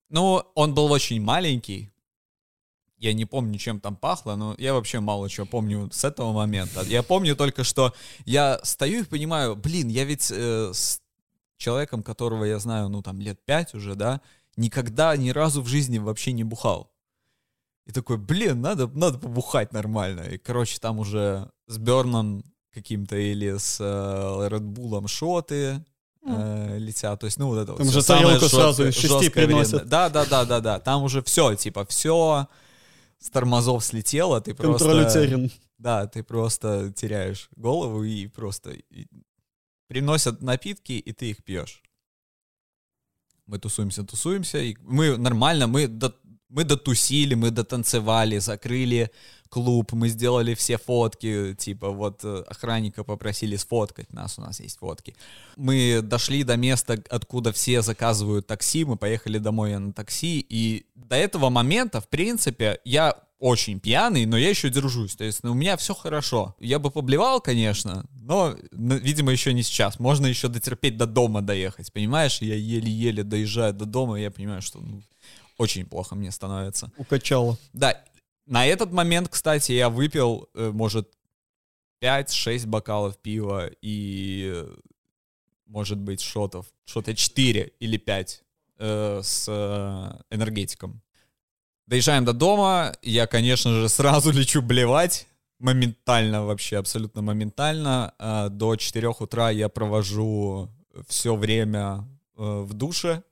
[0.09, 1.91] Ну, он был очень маленький.
[2.97, 6.81] Я не помню, чем там пахло, но я вообще мало чего помню с этого момента.
[6.81, 7.93] Я помню только, что
[8.25, 11.01] я стою и понимаю, блин, я ведь э, с
[11.57, 14.21] человеком, которого я знаю, ну, там, лет пять уже, да,
[14.57, 16.91] никогда ни разу в жизни вообще не бухал.
[17.89, 20.21] И такой, блин, надо, надо побухать нормально.
[20.21, 25.83] И, короче, там уже с Берном каким-то или с э, Редбулом шоты
[26.23, 27.19] э, летят.
[27.19, 29.31] То есть, ну, вот это Там вот же всё самое тарелку сразу из шести время.
[29.31, 29.89] приносят.
[29.89, 30.79] Да, да, да, да, да.
[30.79, 32.47] Там уже все, типа, все
[33.17, 35.21] с тормозов слетело, ты Контроль просто...
[35.21, 35.51] утерян.
[35.79, 39.07] Да, ты просто теряешь голову и просто и
[39.87, 41.81] приносят напитки, и ты их пьешь.
[43.47, 46.13] Мы тусуемся, тусуемся, и мы нормально, мы, до,
[46.49, 49.11] мы дотусили, мы дотанцевали, закрыли
[49.49, 54.77] клуб, мы сделали все фотки, типа вот э, охранника попросили сфоткать нас, у нас есть
[54.77, 55.15] фотки.
[55.57, 61.15] Мы дошли до места, откуда все заказывают такси, мы поехали домой на такси, и до
[61.15, 65.55] этого момента, в принципе, я очень пьяный, но я еще держусь, то есть ну, у
[65.55, 66.55] меня все хорошо.
[66.59, 69.97] Я бы поблевал, конечно, но, ну, видимо, еще не сейчас.
[69.97, 72.41] Можно еще дотерпеть до дома доехать, понимаешь?
[72.41, 75.01] Я еле-еле доезжаю до дома, и я понимаю, что ну,
[75.59, 76.91] очень плохо мне становится.
[76.97, 77.57] Укачало.
[77.73, 78.01] Да,
[78.45, 81.13] на этот момент, кстати, я выпил, э, может,
[82.01, 84.75] 5-6 бокалов пива и, э,
[85.65, 88.43] может быть, шотов, шота 4 или 5
[88.79, 91.01] э, с э, энергетиком.
[91.87, 95.27] Доезжаем до дома, я, конечно же, сразу лечу блевать,
[95.59, 98.13] моментально вообще, абсолютно моментально.
[98.17, 100.69] А До 4 утра я провожу
[101.07, 102.07] все время
[102.37, 103.23] э, в душе,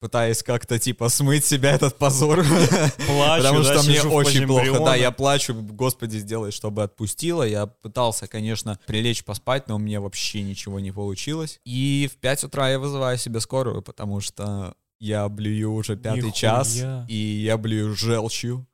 [0.00, 2.44] пытаясь как-то, типа, смыть себя этот позор.
[2.44, 4.84] Плачу, Потому да, что мне очень плохо.
[4.84, 7.42] Да, я плачу, господи, сделай, чтобы отпустила.
[7.42, 11.60] Я пытался, конечно, прилечь поспать, но у меня вообще ничего не получилось.
[11.64, 16.32] И в 5 утра я вызываю себе скорую, потому что я блюю уже пятый Нихуя.
[16.32, 18.66] час, и я блюю желчью.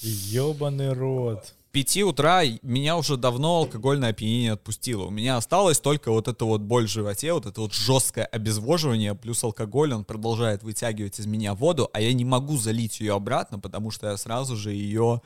[0.00, 1.54] Ебаный рот.
[1.74, 5.06] К 5 утра меня уже давно алкогольное опьянение отпустило.
[5.06, 9.16] У меня осталось только вот это вот боль в животе, вот это вот жесткое обезвоживание,
[9.16, 13.58] плюс алкоголь, он продолжает вытягивать из меня воду, а я не могу залить ее обратно,
[13.58, 15.20] потому что я сразу же ее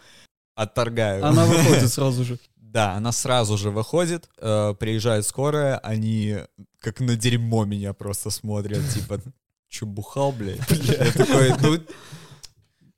[0.55, 1.26] отторгаю.
[1.26, 2.38] Она выходит сразу же.
[2.57, 6.38] Да, она сразу же выходит, э, приезжает скорая, они
[6.80, 9.20] как на дерьмо меня просто смотрят, типа,
[9.68, 10.61] чё, бухал, блядь?
[10.70, 11.78] Я такой, ну...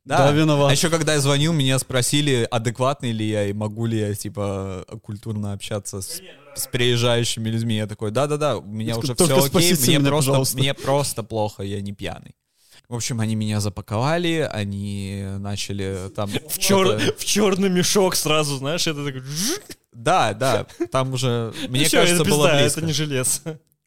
[0.04, 0.72] Да, А виноват.
[0.72, 5.52] еще когда я звонил, меня спросили, адекватный ли я и могу ли я, типа, культурно
[5.52, 6.20] общаться с,
[6.54, 7.76] с приезжающими людьми.
[7.76, 10.58] Я такой, да-да-да, у меня уже Только все окей, мне меня, просто, пожалуйста».
[10.58, 12.34] мне просто плохо, я не пьяный.
[12.88, 16.28] В общем, они меня запаковали, они начали там...
[16.28, 17.14] В, чер...
[17.16, 19.22] в черный мешок сразу, знаешь, это такой...
[19.92, 22.78] Да, да, там уже, мне Ну всё, кажется, это было пизда, близко.
[22.80, 23.42] это не желез.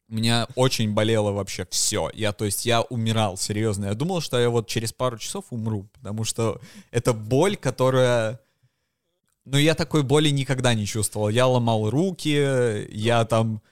[0.08, 2.10] У меня очень болело вообще все.
[2.12, 3.86] Я, то есть, я умирал, серьезно.
[3.86, 8.40] Я думал, что я вот через пару часов умру, потому что это боль, которая...
[9.46, 11.30] Ну, я такой боли никогда не чувствовал.
[11.30, 13.62] Я ломал руки, я там...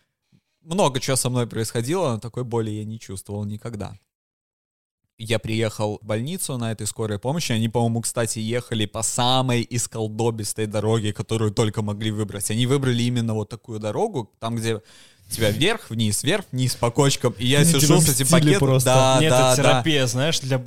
[0.63, 3.95] Много чего со мной происходило, но такой боли я не чувствовал никогда.
[5.19, 7.53] Я приехал в больницу на этой скорой помощи.
[7.53, 12.51] Они, по-моему, кстати, ехали по самой исколдобистой дороге, которую только могли выбрать.
[12.51, 14.83] Они выбрали именно вот такую дорогу, там, где
[15.31, 17.33] тебя вверх, вниз, вверх, вниз по кочкам.
[17.39, 18.59] И я Они сижу с этим пакетом.
[18.69, 18.91] просто.
[18.91, 19.71] Да, Нет, да, это да.
[19.71, 20.63] терапия, знаешь, для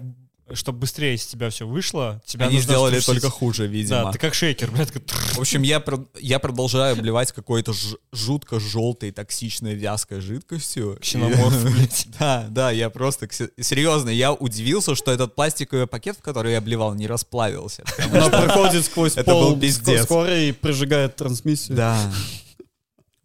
[0.54, 3.24] чтобы быстрее из тебя все вышло, тебя Они сделали струсить.
[3.24, 4.04] только хуже, видимо.
[4.04, 4.92] Да, ты как шейкер, блядь.
[4.94, 11.00] В общем, я, про- я продолжаю обливать какой-то ж- жутко желтой, токсичной, вязкой жидкостью.
[11.02, 12.08] Ксеноморф, И- блядь.
[12.20, 13.28] Да, да, я просто...
[13.60, 17.84] Серьезно, я удивился, что этот пластиковый пакет, в который я обливал, не расплавился.
[17.88, 20.04] что- проходит сквозь Это пол был пиздец.
[20.04, 21.76] скорой и прижигает трансмиссию.
[21.76, 22.00] Да.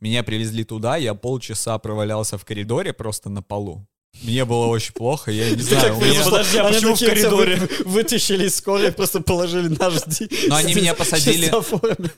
[0.00, 3.86] Меня привезли туда, я полчаса провалялся в коридоре просто на полу.
[4.22, 5.96] Мне было очень плохо, я не знаю.
[5.96, 7.56] у меня- Подожди, а почему в коридоре?
[7.56, 10.28] вы- Вытащили из скорой, просто положили на жди.
[10.48, 11.48] Но они меня посадили-.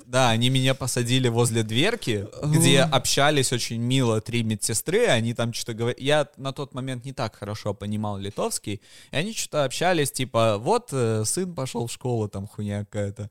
[0.07, 5.74] Да, они меня посадили возле дверки, где общались очень мило три медсестры, они там что-то
[5.74, 6.01] говорят.
[6.01, 8.80] Я на тот момент не так хорошо понимал литовский,
[9.11, 13.30] и они что-то общались, типа, вот э, сын пошел в школу, там хуйня какая-то.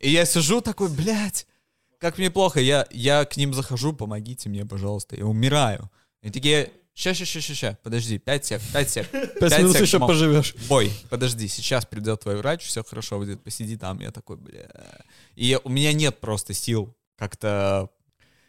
[0.00, 1.46] И я сижу такой, блядь,
[1.98, 5.90] как мне плохо, я, я к ним захожу, помогите мне, пожалуйста, я умираю.
[6.22, 9.08] И такие, ща, ща, ща, ща, ща, подожди, пять сек, пять сек.
[9.40, 10.54] Пять минут сек, еще мол, поживешь.
[10.68, 14.00] Бой, подожди, сейчас придет твой врач, все хорошо будет, посиди там.
[14.00, 14.68] Я такой, бля.
[15.36, 17.88] И у меня нет просто сил как-то...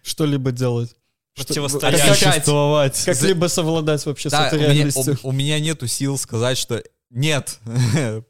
[0.02, 0.95] Что-либо делать.
[1.36, 2.18] Противостоять.
[2.18, 3.04] Существовать.
[3.06, 5.18] Как-либо совладать вообще с Да, этой у меня, реальностью.
[5.24, 7.60] у- у меня нету сил сказать, что нет.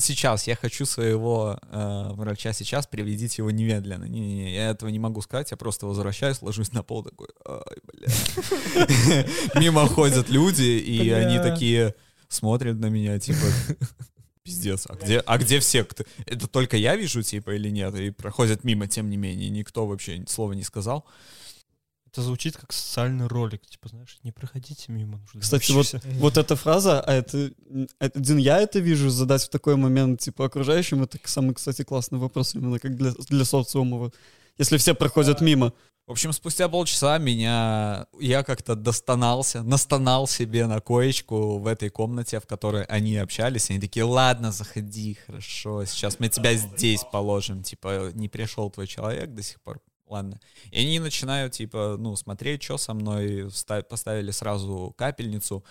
[0.00, 4.04] Сейчас я хочу своего э, врача сейчас, приведите его немедленно.
[4.04, 9.26] Не-не-не, я этого не могу сказать, я просто возвращаюсь, ложусь на пол такой, ай, бля.
[9.60, 11.94] Мимо ходят люди, и они такие
[12.28, 13.38] смотрят на меня, типа,
[14.42, 15.84] пиздец, а где, а где все?
[15.84, 17.94] Кто- Это только я вижу, типа, или нет?
[17.94, 21.04] И проходят мимо, тем не менее, никто вообще слова не сказал.
[22.12, 23.64] Это звучит как социальный ролик.
[23.66, 25.18] Типа, знаешь, не проходите мимо.
[25.18, 27.52] нужно Кстати, вот, вот эта фраза, а это,
[28.00, 32.18] это один я это вижу, задать в такой момент, типа, окружающим, это самый, кстати, классный
[32.18, 33.98] вопрос, именно как для, для социума.
[33.98, 34.14] вот.
[34.58, 35.72] Если все проходят мимо.
[36.08, 42.40] В общем, спустя полчаса меня я как-то достонался, настонал себе на коечку в этой комнате,
[42.40, 43.70] в которой они общались.
[43.70, 47.62] Они такие, ладно, заходи, хорошо, сейчас мы тебя здесь положим.
[47.62, 49.80] Типа, не пришел твой человек до сих пор.
[50.10, 50.40] Ладно.
[50.72, 53.48] И они начинают, типа, ну, смотреть, что со мной.
[53.88, 55.64] Поставили сразу капельницу.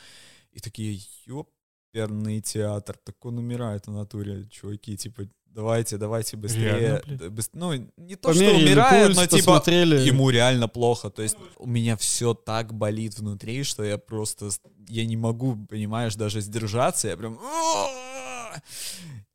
[0.53, 2.97] И такие, ёперный театр.
[3.03, 4.95] Так он умирает в натуре, чуваки.
[4.95, 6.79] Типа, давайте, давайте быстрее.
[6.79, 9.99] Реально, быс- Ну, не то, что Померили умирает, пульс, но типа посмотрели.
[10.07, 11.09] ему реально плохо.
[11.09, 14.49] То есть у меня все так болит внутри, что я просто,
[14.87, 17.09] я не могу, понимаешь, даже сдержаться.
[17.09, 17.37] Я прям...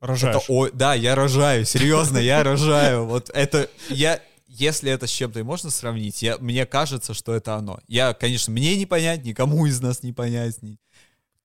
[0.01, 0.43] Это, Рожаешь.
[0.49, 3.05] ой, да, я рожаю, серьезно, я рожаю.
[3.07, 4.21] Вот это, я,
[4.57, 7.79] если это с чем-то и можно сравнить, я, мне кажется, что это оно.
[7.89, 10.63] Я, конечно, мне не понять, никому из нас не понять.
[10.63, 10.79] ни-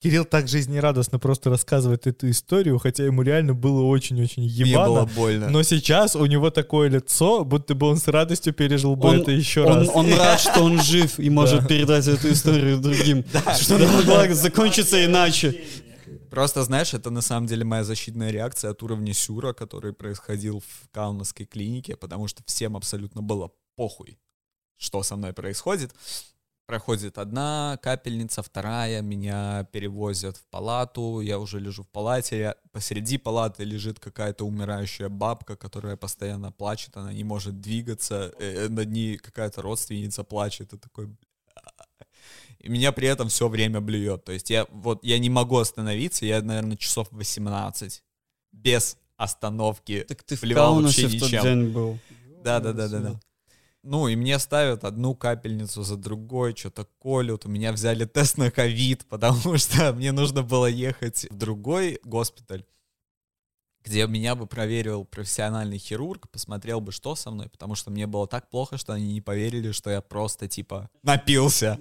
[0.01, 5.05] Кирилл так жизнерадостно просто рассказывает эту историю, хотя ему реально было очень-очень Мне было ебано.
[5.14, 5.49] больно.
[5.49, 9.32] Но сейчас у него такое лицо, будто бы он с радостью пережил бы Он- это
[9.32, 9.89] еще Он, раз.
[9.93, 13.26] он рад, что он жив и может передать эту историю другим.
[13.60, 15.62] Что она могла закончиться иначе.
[16.30, 20.90] Просто, знаешь, это на самом деле моя защитная реакция от уровня сюра, который происходил в
[20.92, 24.20] Каунасской клинике, потому что всем абсолютно было похуй,
[24.78, 25.94] что со мной происходит.
[26.68, 33.18] Проходит одна капельница, вторая, меня перевозят в палату, я уже лежу в палате, я- посреди
[33.18, 39.18] палаты лежит какая-то умирающая бабка, которая постоянно плачет, она не может двигаться, э, над ней
[39.18, 41.08] какая-то родственница плачет, и такой.
[42.60, 44.26] И меня при этом все время блюет.
[44.26, 48.04] То есть я вот я не могу остановиться, я, наверное, часов 18
[48.52, 50.06] без остановки.
[50.08, 51.44] Так ты в Плевал Каунасе вообще в тот ничем.
[51.44, 52.00] день был.
[52.44, 53.20] Да, да, да, да, да.
[53.82, 57.46] Ну, и мне ставят одну капельницу за другой, что-то колют.
[57.46, 62.66] У меня взяли тест на ковид, потому что мне нужно было ехать в другой госпиталь,
[63.90, 68.28] где меня бы проверил профессиональный хирург, посмотрел бы, что со мной, потому что мне было
[68.28, 71.80] так плохо, что они не поверили, что я просто, типа, напился.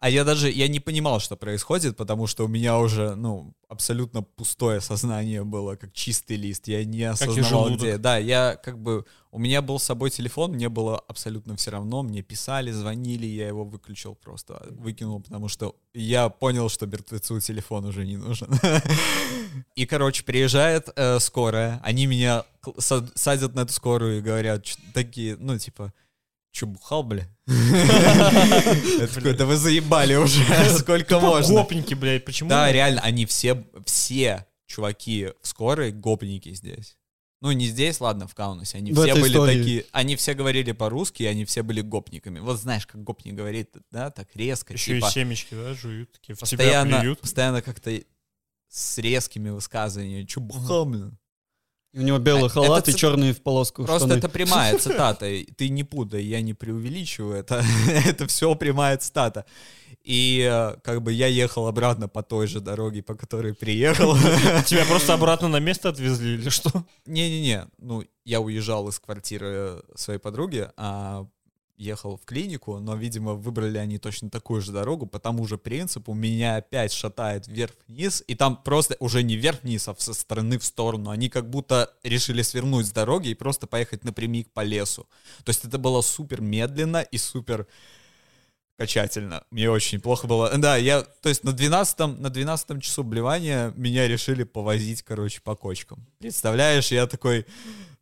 [0.00, 4.22] А я даже, я не понимал, что происходит, потому что у меня уже, ну, абсолютно
[4.22, 6.66] пустое сознание было, как чистый лист.
[6.66, 7.98] Я не осознавал, где.
[7.98, 9.04] Да, я как бы,
[9.34, 13.48] у меня был с собой телефон, мне было абсолютно все равно, мне писали, звонили, я
[13.48, 18.48] его выключил просто, выкинул, потому что я понял, что мертвецу телефон уже не нужен.
[19.74, 22.44] И, короче, приезжает э, скорая, они меня
[22.78, 25.92] садят на эту скорую и говорят чё- такие, ну, типа,
[26.52, 27.26] Че, бухал, бля?
[27.48, 30.44] Я такой, да вы заебали уже,
[30.78, 31.54] сколько можно.
[31.56, 32.50] Гопники, блядь, почему?
[32.50, 36.96] Да, реально, они все, все чуваки в скорой гопники здесь.
[37.44, 38.78] Ну, не здесь, ладно, в Каунасе.
[38.78, 39.58] Они В все были истории.
[39.58, 39.86] такие...
[39.92, 42.38] Они все говорили по-русски, они все были гопниками.
[42.38, 46.36] Вот знаешь, как гопник говорит, да, так резко, Еще типа, и семечки, да, жуют, такие
[46.36, 48.00] постоянно, постоянно как-то
[48.70, 50.24] с резкими высказываниями.
[50.24, 51.18] Че, бухал, блин?
[51.94, 54.18] У него белый А, халат это и ци- черные в полоску Просто штаны.
[54.18, 55.26] это прямая цитата.
[55.28, 57.36] и Ты не путай, я не преувеличиваю.
[57.38, 57.64] Это,
[58.04, 59.44] это все прямая цитата.
[60.02, 64.16] И э, как бы я ехал обратно по той же дороге, по которой приехал.
[64.66, 66.70] Тебя просто обратно на место отвезли или что?
[67.06, 71.26] Не-не-не, ну, я уезжал из квартиры своей подруги, а
[71.76, 76.14] ехал в клинику, но, видимо, выбрали они точно такую же дорогу, по тому же принципу
[76.14, 81.10] меня опять шатает вверх-вниз, и там просто уже не вверх-вниз, а со стороны в сторону.
[81.10, 85.08] Они как будто решили свернуть с дороги и просто поехать напрямик по лесу.
[85.44, 87.66] То есть это было супер медленно и супер
[88.76, 89.44] качательно.
[89.50, 90.50] Мне очень плохо было.
[90.56, 95.54] Да, я, то есть на 12 на 12 часу блевания меня решили повозить, короче, по
[95.54, 96.06] кочкам.
[96.18, 97.46] Представляешь, я такой,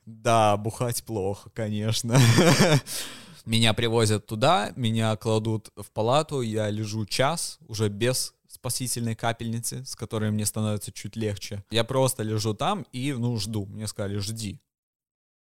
[0.07, 2.19] да, бухать плохо, конечно.
[3.45, 9.97] Меня привозят туда, меня кладут в палату, я лежу час, уже без спасительной капельницы, с
[9.97, 11.65] которой мне становится чуть легче.
[11.71, 13.67] Я просто лежу там и, ну, жду.
[13.67, 14.61] Мне сказали, жди.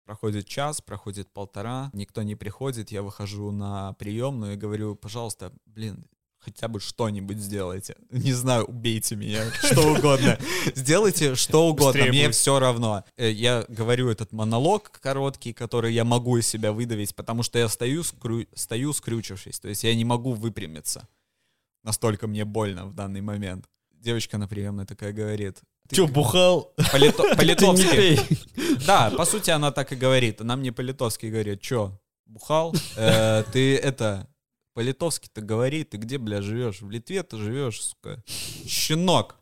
[0.04, 6.06] Проходит час, проходит полтора, никто не приходит, я выхожу на приемную и говорю, пожалуйста, блин,
[6.44, 7.96] хотя бы что-нибудь сделайте.
[8.10, 10.38] Не знаю, убейте меня, что угодно.
[10.74, 13.04] Сделайте что угодно, мне все равно.
[13.16, 17.68] Э, Я говорю этот монолог короткий, который я могу из себя выдавить, потому что я
[17.68, 18.46] стою, скрю...
[18.54, 21.08] стою скрючившись, то есть я не могу выпрямиться.
[21.82, 23.66] Настолько мне больно в данный момент.
[23.92, 25.58] Девочка на приемной такая говорит.
[25.88, 26.72] «Ты Че, бухал?
[26.92, 28.18] по-лито- по-литовски.
[28.86, 30.40] Да, по сути, она так и говорит.
[30.40, 32.74] Она мне по-литовски говорит, чё, бухал?
[32.96, 34.26] Э, ты это,
[34.74, 36.82] по-литовски-то говори, ты где, бля, живешь?
[36.82, 38.22] В Литве ты живешь, сука.
[38.66, 39.36] Щенок.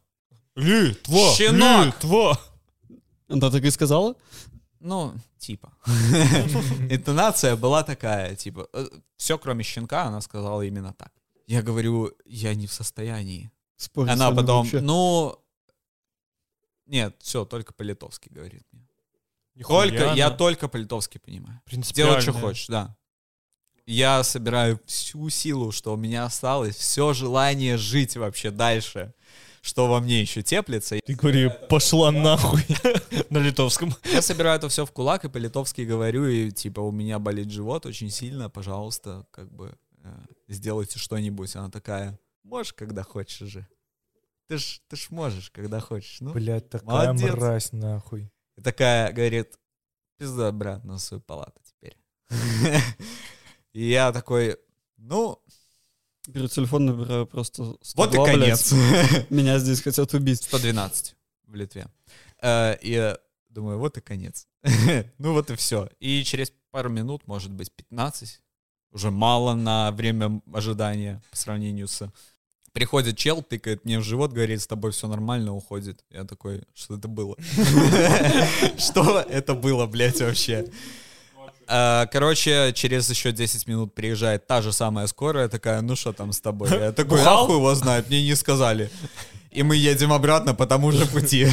[0.54, 1.34] Литва!
[1.34, 1.86] Щенок!
[1.86, 2.40] Литва!
[3.28, 4.14] Она так и сказала?
[4.80, 5.72] Ну, типа.
[6.90, 8.68] Интонация была такая, типа,
[9.16, 11.12] все кроме щенка, она сказала именно так.
[11.46, 13.50] Я говорю, я не в состоянии.
[13.76, 14.80] Спорить Она потом, вообще.
[14.80, 15.38] ну,
[16.86, 18.86] нет, все, только по-литовски говорит мне.
[19.54, 21.60] Нихуя Только, я только по-литовски понимаю.
[21.94, 22.96] Делай, что хочешь, да.
[23.86, 29.12] Я собираю всю силу, что у меня осталось, все желание жить вообще дальше,
[29.60, 30.98] что во мне еще теплится.
[31.04, 32.64] Ты говори, пошла нахуй.
[33.30, 33.94] На литовском.
[34.04, 37.86] Я собираю это все в кулак и по-литовски говорю, и типа у меня болит живот
[37.86, 40.08] очень сильно, пожалуйста, как бы э,
[40.48, 41.54] сделайте что-нибудь.
[41.56, 43.66] Она такая, можешь, когда хочешь же.
[44.48, 46.20] Ты ж, ты ж можешь, когда хочешь.
[46.20, 47.34] Ну, Блять, такая Молодец.
[47.34, 48.30] мразь, нахуй.
[48.56, 49.58] И такая говорит,
[50.18, 51.96] пизда обратно в свою палату теперь.
[53.72, 54.56] И я такой,
[54.96, 55.38] ну,
[56.28, 58.38] Беру телефон, набираю просто вот и 102, блядь.
[58.40, 58.72] конец.
[59.30, 60.42] Меня здесь хотят убить.
[60.42, 61.16] 112
[61.48, 61.88] в Литве.
[62.40, 63.16] Э, И
[63.48, 64.46] думаю, вот и конец.
[65.18, 65.88] Ну вот и все.
[65.98, 68.40] И через пару минут, может быть, 15,
[68.92, 72.08] уже мало на время ожидания по сравнению с...
[72.72, 76.04] Приходит чел, тыкает мне в живот, говорит, с тобой все нормально, уходит.
[76.08, 77.36] Я такой, что это было?
[78.78, 80.70] Что это было, блядь, вообще?
[81.68, 86.32] А, Короче, через еще 10 минут приезжает та же самая скорая, такая, ну что там
[86.32, 86.70] с тобой?
[86.70, 88.90] Я такой, а хуй его знает, мне не сказали.
[89.50, 91.46] И мы едем обратно по тому же пути.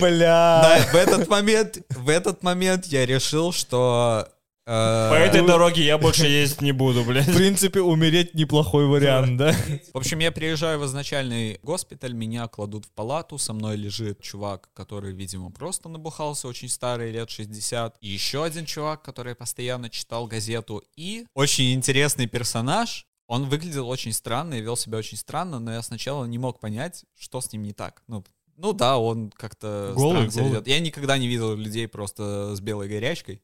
[0.00, 0.60] Бля.
[0.62, 4.28] Да, в этот момент, в этот момент я решил, что...
[4.66, 7.34] э, По этой дороге я больше ездить не буду, В блядь.
[7.34, 9.52] принципе, умереть неплохой вариант, да?
[9.92, 14.70] В общем, я приезжаю в изначальный госпиталь, меня кладут в палату, со мной лежит чувак,
[14.74, 17.96] который, видимо, просто набухался, очень старый, лет 60.
[18.00, 20.82] И еще один чувак, который постоянно читал газету.
[20.96, 23.06] И очень интересный персонаж.
[23.26, 27.04] Он выглядел очень странно и вел себя очень странно, но я сначала не мог понять,
[27.18, 28.02] что с ним не так.
[28.06, 28.22] Ну,
[28.58, 30.52] ну да, он как-то Голый, странно себя голый.
[30.56, 30.68] ведет.
[30.68, 33.40] Я никогда не видел людей просто с белой горячкой.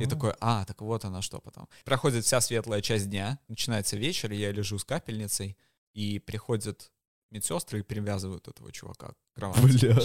[0.00, 1.68] И такой, а, так вот оно что потом.
[1.84, 5.56] Проходит вся светлая часть дня, начинается вечер, я лежу с капельницей,
[5.92, 6.90] и приходят
[7.30, 9.86] медсестры и привязывают этого чувака к кровати.
[9.86, 9.98] Бля.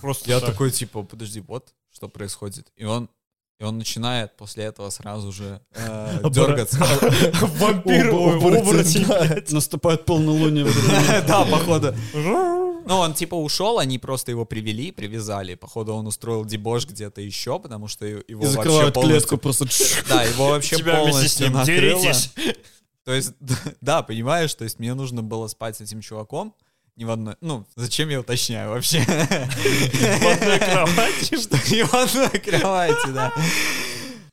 [0.00, 0.50] Просто Я так.
[0.50, 2.72] такой, типа, подожди, вот что происходит.
[2.76, 3.08] И он,
[3.62, 6.78] и он начинает после этого сразу же э, дергаться.
[7.58, 9.06] Вампир, Оборотень.
[9.54, 10.66] Наступает полнолуние.
[11.28, 11.94] Да, походу.
[12.12, 15.54] Ну, он типа ушел, они просто его привели, привязали.
[15.54, 19.02] Походу, он устроил дебош где-то еще, потому что его вообще полностью...
[19.02, 19.66] клетку просто.
[20.08, 22.12] Да, его вообще полностью накрыло.
[23.04, 23.32] То есть,
[23.80, 26.54] да, понимаешь, то есть мне нужно было спать с этим чуваком,
[27.02, 27.34] не в одной...
[27.40, 29.00] Ну, зачем я уточняю вообще?
[29.04, 31.36] В одной кровати.
[31.36, 33.32] Что не в одной кровати, да.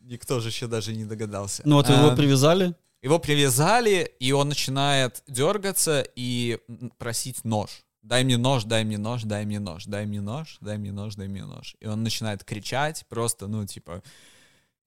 [0.02, 1.64] Никто же еще даже не догадался.
[1.66, 2.76] Ну вот его А, привязали.
[3.02, 6.60] Его привязали, и он начинает дергаться и
[6.98, 7.70] просить нож.
[8.04, 11.16] Дай мне нож, дай мне нож, дай мне нож, дай мне нож, дай мне нож,
[11.16, 11.76] дай мне нож.
[11.80, 14.04] И он начинает кричать, просто, ну, типа,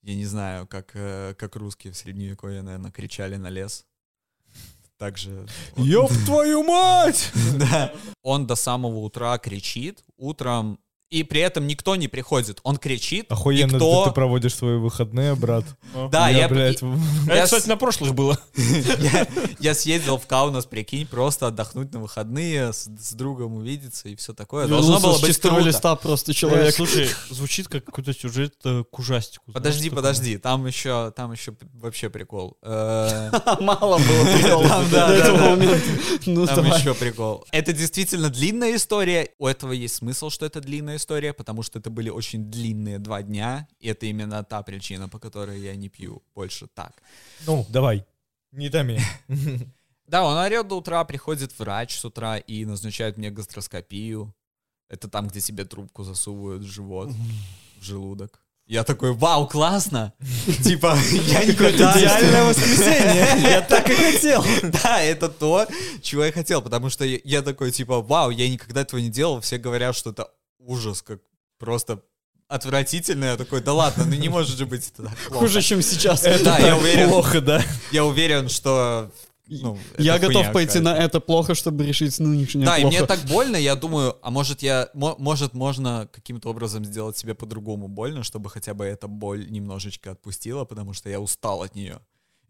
[0.03, 3.87] я не знаю, как, э, как русские в средневековье, наверное, кричали на лес.
[4.99, 5.47] Также...
[5.76, 7.32] Ёб твою мать!
[7.59, 7.93] Да.
[8.22, 10.78] Он до самого утра кричит, утром,
[11.13, 12.61] и при этом никто не приходит.
[12.65, 14.07] Он кричит, Охуенно никто...
[14.07, 15.65] ты проводишь свои выходные, брат.
[16.11, 18.39] Да, я, блядь, Это, я кстати, на прошлых было.
[19.61, 24.67] я, съездил в Каунас, прикинь, просто отдохнуть на выходные, с, другом увидеться и все такое.
[24.67, 25.61] Должно Вернулся было быть круто.
[25.61, 26.75] листа просто Э, человек.
[26.75, 29.53] Слушай, звучит как какой-то сюжет э, к ужастику.
[29.53, 32.57] Подожди, подожди, там еще, там еще вообще прикол.
[32.63, 35.87] Э, Мало было приколов Там, до этого момента.
[36.27, 37.45] Ну Там еще прикол.
[37.53, 39.29] Это действительно длинная история.
[39.39, 43.23] У этого есть смысл, что это длинная история, потому что это были очень длинные два
[43.23, 47.03] дня, и это именно та причина, по которой я не пью больше так.
[47.47, 48.05] Ну, давай.
[48.53, 49.01] Не томи.
[50.07, 54.35] Да, он орет до утра, приходит врач с утра и назначает мне гастроскопию.
[54.89, 57.11] Это там, где тебе трубку засовывают в живот,
[57.81, 58.39] в желудок.
[58.67, 60.13] Я такой, вау, классно!
[60.65, 61.99] Типа, я никогда...
[61.99, 63.27] Идеальное воскресенье.
[63.51, 64.45] Я так и хотел.
[64.83, 65.67] Да, это то,
[66.01, 69.41] чего я хотел, потому что я- я такой, типа, вау, я никогда этого не делал,
[69.41, 70.31] все говорят, что это
[70.67, 71.21] ужас, как
[71.59, 72.03] просто
[72.49, 73.25] отвратительно.
[73.27, 75.39] Я такой, да ладно, ну не может же быть это так плохо.
[75.41, 76.23] Хуже, чем сейчас.
[76.23, 77.63] Да, я уверен, Плохо, да?
[77.93, 79.11] я уверен, что...
[79.49, 82.97] ну, Я это готов хуйня пойти на это плохо, чтобы решить нынешнее Да, и плохо.
[82.97, 87.35] мне так больно, я думаю, а может я, мо- может можно каким-то образом сделать себе
[87.35, 92.01] по-другому больно, чтобы хотя бы эта боль немножечко отпустила, потому что я устал от нее.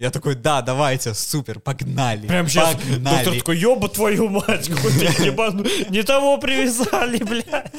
[0.02, 2.26] Я такой, да, давайте, супер, погнали.
[2.26, 3.18] Прям сейчас погнали.
[3.18, 7.72] доктор такой, ёба твою мать, какой ты ебану- не того привязали, блядь.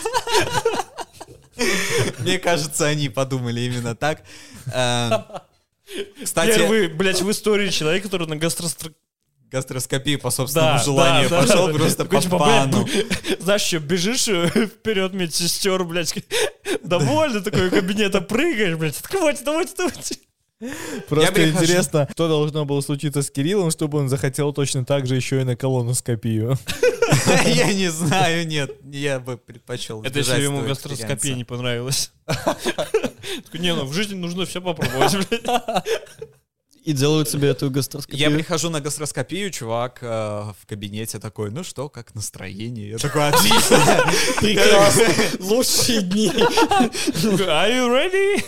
[2.20, 4.24] Мне кажется, они подумали именно так.
[4.74, 5.26] Эм,
[6.24, 8.94] Кстати, Первый, блядь, в истории человек, который на гастростр...
[9.52, 11.74] гастроскопию по собственному Да, желанию да, пошел да.
[11.74, 12.88] просто Такой, по типа, блядь, пану.
[13.42, 16.16] Знаешь, что, бежишь э, вперед медсестер, блядь,
[16.84, 20.16] довольно такой кабинета прыгаешь, блядь, давайте, давайте, давайте.
[21.10, 25.42] Просто интересно, что должно было случиться с Кириллом, чтобы он захотел точно так же еще
[25.42, 26.58] и на колоноскопию.
[27.46, 32.12] Я не знаю, нет, я бы предпочел Это если ему гастроскопия не понравилась.
[33.54, 35.16] Не, ну в жизни нужно все попробовать.
[36.84, 38.20] И делают себе эту гастроскопию.
[38.20, 42.90] Я прихожу на гастроскопию, чувак э, в кабинете такой, ну что, как настроение?
[42.90, 44.04] Я такой, отлично.
[44.42, 45.06] Прекрасно.
[45.40, 46.28] Лучшие дни.
[46.28, 48.44] Are you ready?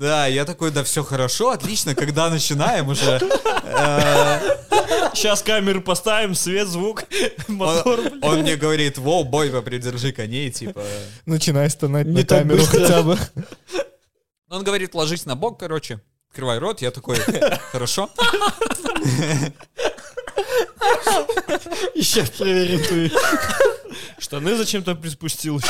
[0.00, 3.20] Да, я такой, да все хорошо, отлично, когда начинаем уже.
[3.72, 4.56] Э,
[5.14, 7.04] Сейчас камеры поставим, свет, звук,
[7.48, 10.82] мотор, Он мне говорит, воу, бой, попридержи коней, типа.
[11.26, 12.80] Начинай стонать Не на камеру быстро.
[12.80, 13.18] хотя бы.
[14.50, 17.16] Он говорит, ложись на бок, короче, открывай рот, я такой,
[17.70, 18.10] хорошо.
[21.94, 23.10] И сейчас проверим твои.
[24.18, 25.60] Штаны зачем-то приспустил.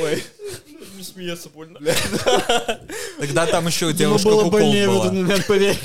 [0.00, 0.22] Ой,
[0.98, 1.80] не смеяться больно.
[3.18, 5.78] Тогда там еще было кукол больнее в этот момент, поверь.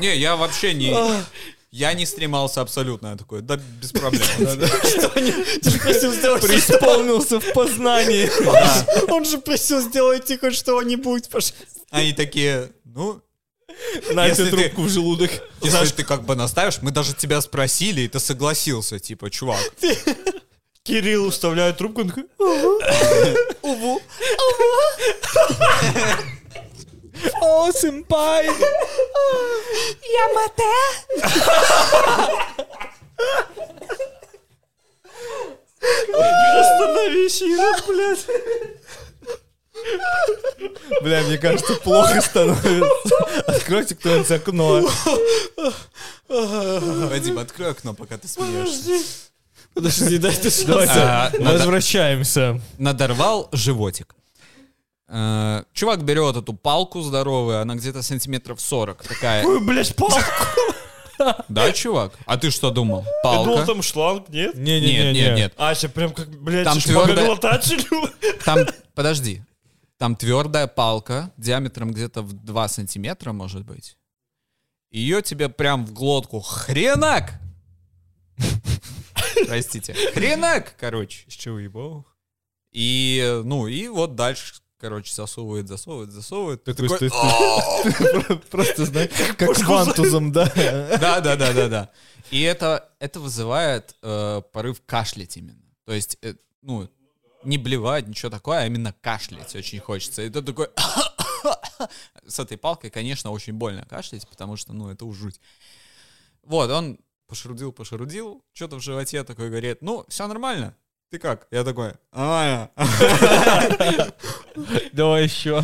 [0.00, 0.94] Не, я вообще не...
[1.70, 3.08] Я не стремался абсолютно.
[3.08, 4.22] Я такой, да без проблем.
[4.38, 8.28] Ты просил сделать в познании.
[9.12, 11.54] Он же просил сделать хоть что-нибудь, пожалуйста.
[11.90, 13.20] Они такие, ну,
[14.12, 15.30] На Если эту ты- трубку в желудок.
[15.62, 19.60] если ты как бы наставишь, мы даже тебя спросили, и ты согласился, типа, чувак.
[20.88, 22.24] Кирилл вставляет трубку, он такой,
[23.60, 24.00] Уву.
[27.42, 28.48] О, сэмпай!
[36.58, 38.26] остановись, Ира, блядь.
[41.02, 43.16] Бля, мне кажется, плохо становится.
[43.46, 44.88] Откройте кто-нибудь окно.
[46.28, 49.27] Вадим, открой окно, пока ты смеешься.
[49.78, 52.60] Подожди, дай ты А, надо- возвращаемся.
[52.78, 54.16] Надорвал животик.
[55.08, 59.44] Э, Чувак берет эту палку здоровую, она где-то сантиметров 40 такая.
[59.44, 60.18] Ой, блядь, палку.
[61.48, 62.12] Да, чувак?
[62.26, 63.04] А ты что думал?
[63.24, 63.66] Я думал, Палка?
[63.66, 64.54] там шланг, нет?
[64.56, 65.54] Нет, нет, нет.
[65.56, 67.84] А, сейчас прям как, блядь, Там шпагоглотатель.
[68.44, 68.58] Там,
[68.94, 69.42] подожди.
[69.96, 73.96] Там твердая палка диаметром где-то в 2 сантиметра, может быть.
[74.90, 77.34] Ее тебе прям в глотку хренак!
[79.46, 79.94] Простите.
[80.14, 81.24] Хренак, короче.
[81.28, 82.06] С чего ебал?
[82.72, 86.64] И, ну, и вот дальше, короче, засовывает, засовывает, засовывает.
[86.64, 87.10] Ты такой,
[88.50, 90.52] Просто, знаешь, как с вантузом, да?
[91.00, 91.90] Да, да, да, да, да.
[92.30, 95.62] И это, это вызывает э, порыв кашлять именно.
[95.84, 96.90] То есть, э, ну,
[97.44, 100.22] не блевать, ничего такое, а именно кашлять очень хочется.
[100.22, 100.68] И ты такой...
[102.26, 105.40] С этой палкой, конечно, очень больно кашлять, потому что, ну, это уж жуть.
[106.42, 110.74] Вот, он пошерудил, пошерудил, что-то в животе такой говорит, ну, все нормально.
[111.10, 111.46] Ты как?
[111.50, 112.70] Я такой, нормально.
[114.92, 115.62] Давай еще.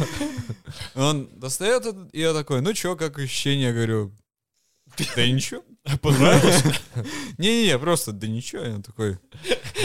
[0.94, 4.12] Он достает, и я такой, ну чё, как ощущение, говорю,
[5.16, 5.62] да ничего.
[6.00, 6.62] Понравилось?
[7.38, 8.62] Не-не-не, просто, да ничего.
[8.62, 9.18] Я такой,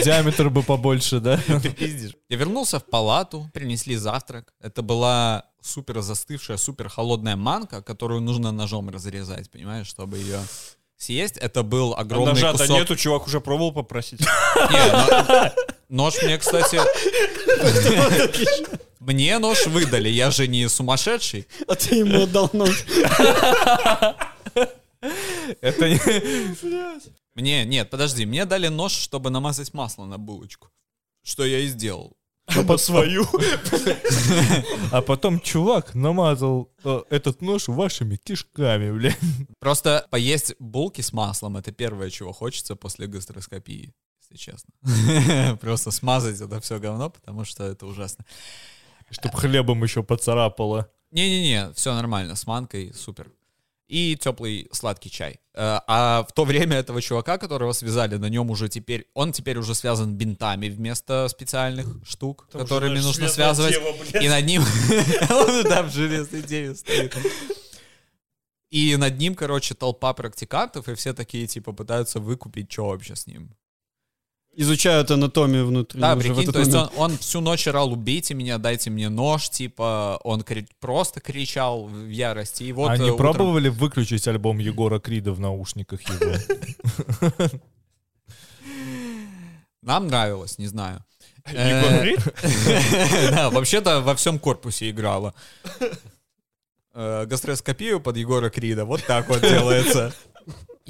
[0.02, 1.38] Диаметр бы побольше, да?
[1.38, 2.16] ты пиздишь.
[2.28, 4.54] Я вернулся в палату, принесли завтрак.
[4.60, 10.40] Это была супер застывшая, супер холодная манка, которую нужно ножом разрезать, понимаешь, чтобы ее
[11.00, 11.36] съесть.
[11.38, 12.76] Это был А огромный Ножа-то кусок.
[12.76, 14.20] нету, чувак уже пробовал попросить.
[15.88, 16.80] Нож мне, кстати...
[19.00, 21.46] Мне нож выдали, я же не сумасшедший.
[21.66, 22.84] А ты ему отдал нож.
[25.62, 25.98] Это не...
[27.34, 30.68] Мне, нет, подожди, мне дали нож, чтобы намазать масло на булочку.
[31.24, 32.12] Что я и сделал.
[32.66, 33.26] По свою.
[34.92, 39.14] А потом чувак намазал э, этот нож вашими кишками, бля.
[39.58, 45.56] Просто поесть булки с маслом— это первое, чего хочется после гастроскопии, если честно.
[45.60, 48.24] Просто смазать это все говно, потому что это ужасно.
[49.10, 50.88] Чтоб хлебом еще поцарапало.
[51.10, 53.30] Не-не-не, все нормально, с манкой супер.
[53.90, 55.40] И теплый сладкий чай.
[55.52, 59.58] Э, А в то время этого чувака, которого связали, на нем уже теперь, он теперь
[59.58, 63.74] уже связан бинтами вместо специальных штук, Там которыми же нужно связывать.
[63.74, 64.22] дева, блядь.
[64.22, 64.62] И над ним...
[65.30, 67.16] Он там в железной деве стоит.
[68.70, 73.26] И над ним, короче, толпа практикантов, и все такие, типа, пытаются выкупить, что вообще с
[73.26, 73.50] ним.
[74.56, 76.00] Изучают анатомию внутри.
[76.00, 76.92] Да, прикинь, то есть он, момент.
[76.96, 82.08] он всю ночь орал, убейте меня, дайте мне нож, типа, он кри- просто кричал в
[82.08, 82.64] ярости.
[82.64, 86.34] И вот А не утром- пробовали выключить альбом Егора Крида в наушниках его?
[89.82, 91.04] Нам нравилось, не знаю.
[91.46, 92.20] Егор Э, Крид?
[93.30, 95.32] Да, вообще-то во всем корпусе играла.
[96.92, 98.84] Э, Гастроскопию под Егора Крида.
[98.84, 100.12] Вот так вот делается.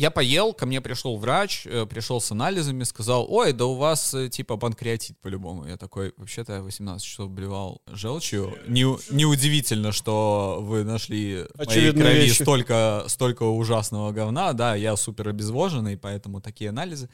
[0.00, 4.14] Я поел, ко мне пришел врач, э, пришел с анализами, сказал, ой, да у вас
[4.14, 5.66] э, типа панкреатит по-любому.
[5.66, 8.56] Я такой, вообще-то я 18 часов блевал желчью.
[8.66, 12.42] Не- Неудивительно, что вы нашли в моей крови вещи.
[12.42, 14.54] столько, столько ужасного говна.
[14.54, 17.10] Да, я супер обезвоженный, поэтому такие анализы.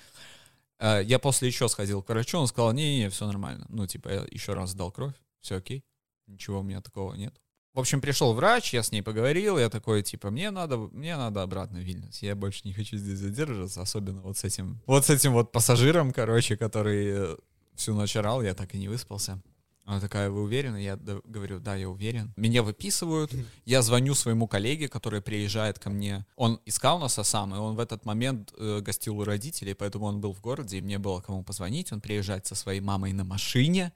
[0.78, 3.66] Э, Я после еще сходил к врачу, он сказал, не-не-не, все нормально.
[3.68, 5.82] Ну, типа, я еще раз сдал кровь, все окей,
[6.28, 7.34] ничего у меня такого нет.
[7.76, 11.42] В общем, пришел врач, я с ней поговорил, я такой, типа, мне надо, мне надо
[11.42, 15.10] обратно в Вильнюс, я больше не хочу здесь задерживаться, особенно вот с этим, вот с
[15.10, 17.36] этим вот пассажиром, короче, который э,
[17.74, 19.42] всю ночь орал, я так и не выспался.
[19.84, 20.82] Она такая, вы уверены?
[20.82, 22.32] Я говорю, да, я уверен.
[22.36, 23.30] Меня выписывают,
[23.66, 26.24] я звоню своему коллеге, который приезжает ко мне.
[26.36, 30.22] Он из Каунаса сам, и он в этот момент э, гостил у родителей, поэтому он
[30.22, 31.92] был в городе, и мне было кому позвонить.
[31.92, 33.92] Он приезжает со своей мамой на машине.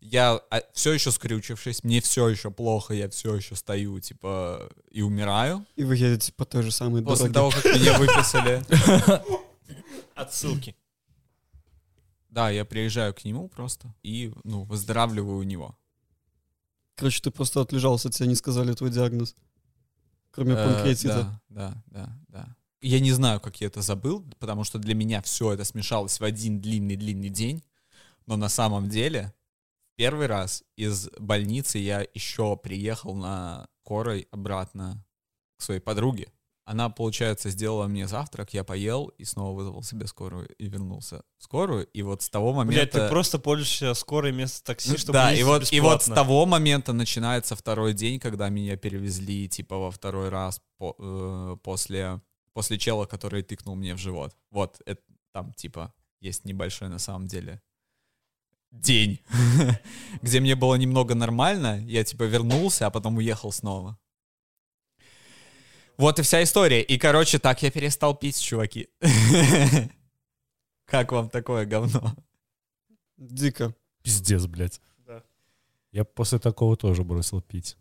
[0.00, 0.40] Я
[0.72, 5.66] все еще скрючившись, мне все еще плохо, я все еще стою, типа, и умираю.
[5.74, 7.54] И вы едете по той же самой После дороге.
[7.56, 8.62] того, как меня выписали.
[10.14, 10.76] Отсылки.
[12.30, 15.76] Да, я приезжаю к нему просто и, ну, выздоравливаю у него.
[16.94, 19.34] Короче, ты просто отлежался, тебе не сказали твой диагноз.
[20.30, 21.40] Кроме Э, панкреатита.
[21.48, 22.56] Да, да, да, да.
[22.82, 26.24] Я не знаю, как я это забыл, потому что для меня все это смешалось в
[26.24, 27.64] один длинный-длинный день.
[28.26, 29.32] Но на самом деле,
[29.96, 35.04] первый раз из больницы я еще приехал на корой обратно
[35.58, 36.32] к своей подруге.
[36.64, 41.44] Она, получается, сделала мне завтрак, я поел и снова вызвал себе скорую и вернулся в
[41.44, 41.86] скорую.
[41.86, 42.80] И вот с того момента...
[42.80, 46.44] Блядь, ты просто пользуешься скорой вместо такси, чтобы да, и вот, и вот с того
[46.44, 52.20] момента начинается второй день, когда меня перевезли, типа, во второй раз по- э, после,
[52.52, 54.36] после чела, который тыкнул мне в живот.
[54.50, 57.62] Вот, это там, типа, есть небольшой на самом деле
[58.80, 59.20] день,
[60.22, 63.98] где мне было немного нормально, я, типа, вернулся, а потом уехал снова.
[65.96, 66.82] Вот и вся история.
[66.82, 68.88] И, короче, так я перестал пить, чуваки.
[70.84, 72.14] Как вам такое говно?
[73.16, 73.74] Дико.
[74.02, 74.80] Пиздец, блядь.
[75.06, 75.22] Да.
[75.92, 77.76] Я после такого тоже бросил пить.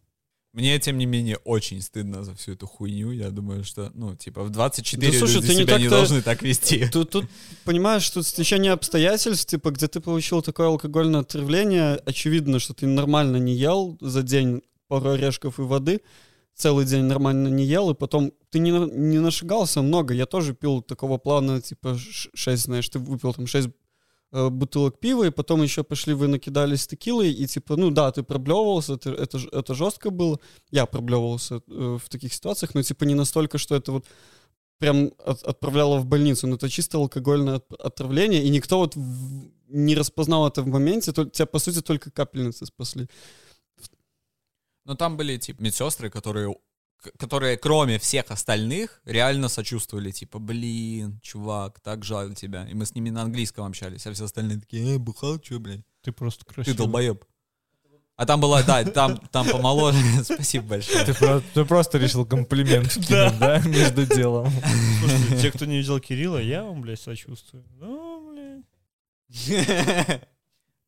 [0.55, 3.11] Мне, тем не менее, очень стыдно за всю эту хуйню.
[3.11, 5.97] Я думаю, что, ну, типа, в 24 Да, слушай, люди ты не себя не так-то-
[5.97, 6.87] должны так вести.
[6.93, 7.25] Тут, тут,
[7.65, 13.35] понимаешь, тут стечение обстоятельств, типа, где ты получил такое алкогольное отравление, очевидно, что ты нормально
[13.35, 15.99] не ел за день пару орешков и воды,
[16.55, 20.13] целый день нормально не ел, и потом ты не, не нашигался много.
[20.13, 23.67] Я тоже пил такого плана, типа, 6, знаешь, ты выпил там 6
[24.49, 28.93] бутылок пива, и потом еще пошли вы накидались текилой, и типа, ну да, ты проблевывался,
[28.93, 30.39] это, это, это жестко было.
[30.71, 34.05] Я проблевывался э, в таких ситуациях, но типа не настолько, что это вот
[34.77, 39.51] прям от- отправляло в больницу, но это чисто алкогольное от- отравление, и никто вот в-
[39.67, 43.07] не распознал это в моменте, то, тебя, по сути, только капельницы спасли.
[44.85, 46.55] Но там были, типа, медсестры, которые,
[47.19, 50.11] которые, кроме всех остальных, реально сочувствовали.
[50.11, 52.67] Типа, блин, чувак, так жаль тебя.
[52.67, 55.81] И мы с ними на английском общались, а все остальные такие, э, бухал, чё, блядь?
[56.01, 56.77] Ты просто Ты красивый.
[56.77, 57.23] долбоеб.
[58.17, 59.97] А там была, да, там, там помоложе.
[60.23, 61.03] Спасибо большое.
[61.05, 64.49] Ты, про- ты просто решил комплимент кинуть, да, между делом.
[64.99, 67.65] Слушайте, те, кто не видел Кирилла, я вам, блядь, сочувствую.
[67.77, 70.21] Ну, блядь.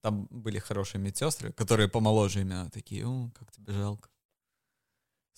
[0.01, 4.09] Там были хорошие медсестры, которые помоложе именно такие, о, как тебе жалко.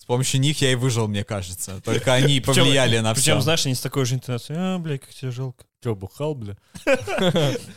[0.00, 1.80] С помощью них я и выжил, мне кажется.
[1.82, 3.40] Только они Причем- повлияли на Причем, все.
[3.42, 5.64] знаешь, они с такой же интонацией, а, блядь, как тебе жалко.
[5.84, 6.56] Че, бухал, бля?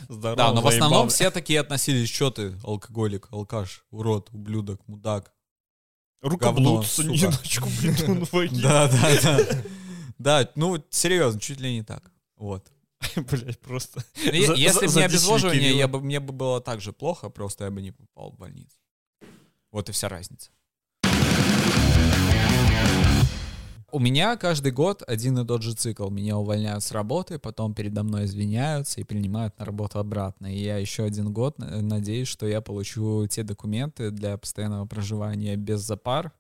[0.10, 5.34] Здорово, Да, но в основном все такие относились, что ты, алкоголик, алкаш, урод, ублюдок, мудак.
[6.22, 7.38] Рукоблуд, говно, не сука.
[7.38, 8.62] ночку, блядь, он войдет.
[8.64, 9.64] Да, да, да.
[10.18, 12.10] Да, ну, серьезно, чуть ли не так.
[12.38, 12.66] Вот.
[13.16, 14.04] Блять, просто.
[14.26, 15.80] Ну, Если бы не обезвоживание, Кирилла.
[15.80, 18.78] я бы, мне бы было так же плохо, просто я бы не попал в больницу.
[19.72, 20.52] Вот и вся разница.
[23.94, 26.10] У меня каждый год один и тот же цикл.
[26.10, 30.52] Меня увольняют с работы, потом передо мной извиняются и принимают на работу обратно.
[30.52, 35.56] И я еще один год э, надеюсь, что я получу те документы для постоянного проживания
[35.58, 36.32] без запар,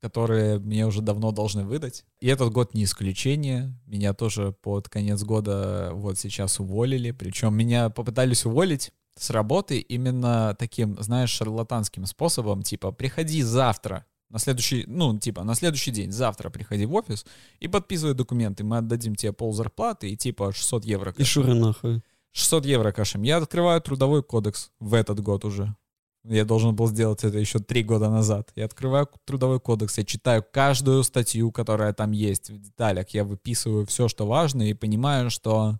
[0.00, 2.04] которые мне уже давно должны выдать.
[2.20, 3.74] И этот год не исключение.
[3.86, 7.10] Меня тоже под конец года вот сейчас уволили.
[7.10, 14.38] Причем меня попытались уволить с работы именно таким, знаешь, шарлатанским способом, типа, приходи завтра, на
[14.38, 17.26] следующий, ну, типа, на следующий день, завтра приходи в офис
[17.60, 21.10] и подписывай документы, мы отдадим тебе пол зарплаты и типа 600 евро.
[21.12, 21.28] И кэш.
[21.28, 22.02] шура нахуй.
[22.32, 23.22] 600 евро кэшем.
[23.22, 25.76] Я открываю трудовой кодекс в этот год уже.
[26.24, 28.50] Я должен был сделать это еще три года назад.
[28.54, 33.10] Я открываю трудовой кодекс, я читаю каждую статью, которая там есть в деталях.
[33.10, 35.78] Я выписываю все, что важно, и понимаю, что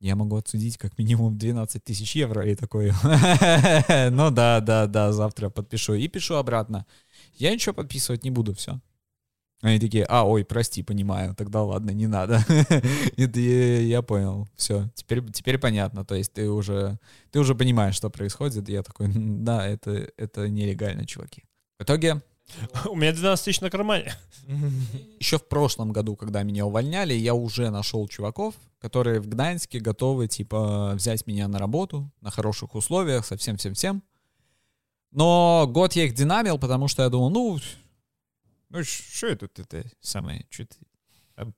[0.00, 2.46] я могу отсудить как минимум 12 тысяч евро.
[2.46, 2.92] И такой,
[4.10, 5.94] ну да, да, да, завтра подпишу.
[5.94, 6.86] И пишу обратно.
[7.40, 8.80] Я ничего подписывать не буду, все.
[9.60, 12.44] Они такие, а, ой, прости, понимаю, тогда ладно, не надо.
[13.16, 16.98] Я, понял, все, теперь, теперь понятно, то есть ты уже,
[17.32, 21.42] ты уже понимаешь, что происходит, я такой, «М, да, это, это нелегально, чуваки.
[21.80, 22.22] В итоге,
[22.90, 24.14] У меня 12 тысяч на кармане.
[25.18, 30.28] еще в прошлом году, когда меня увольняли, я уже нашел чуваков, которые в Гданьске готовы,
[30.28, 34.02] типа, взять меня на работу на хороших условиях, со всем-всем-всем.
[35.10, 37.58] Но год я их динамил, потому что я думал, ну,
[38.68, 40.76] ну что это тут это самое, что ты...
[41.36, 41.50] а,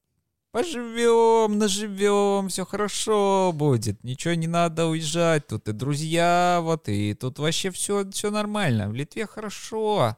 [0.53, 7.39] Поживем, наживем, все хорошо будет, ничего не надо уезжать, тут и друзья, вот, и тут
[7.39, 10.17] вообще все, все нормально, в Литве хорошо.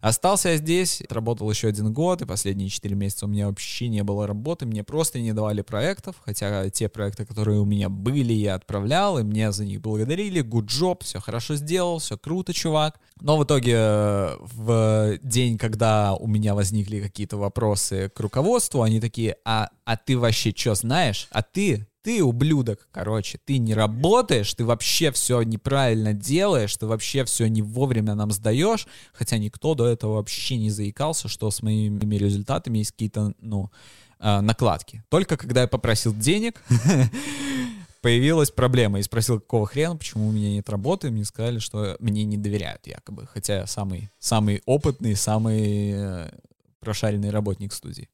[0.00, 4.02] Остался я здесь, работал еще один год, и последние 4 месяца у меня вообще не
[4.02, 8.54] было работы, мне просто не давали проектов, хотя те проекты, которые у меня были, я
[8.54, 13.00] отправлял, и мне за них благодарили, good job, все хорошо сделал, все круто, чувак.
[13.20, 19.00] Но в итоге э, в день, когда у меня возникли какие-то вопросы к руководству, они
[19.00, 21.28] такие, а, а ты вообще что знаешь?
[21.30, 27.24] А ты ты ублюдок, короче, ты не работаешь, ты вообще все неправильно делаешь, ты вообще
[27.24, 32.14] все не вовремя нам сдаешь, хотя никто до этого вообще не заикался, что с моими
[32.14, 33.72] результатами есть какие-то, ну,
[34.20, 35.02] э, накладки.
[35.08, 36.62] Только когда я попросил денег,
[38.02, 39.00] появилась проблема.
[39.00, 42.86] И спросил, какого хрена, почему у меня нет работы, мне сказали, что мне не доверяют
[42.86, 46.30] якобы, хотя я самый, самый опытный, самый э,
[46.78, 48.08] прошаренный работник студии.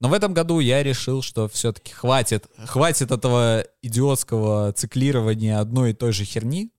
[0.00, 5.94] Но в этом году я решил, что все-таки хватит, хватит этого идиотского циклирования одной и
[5.94, 6.70] той же херни.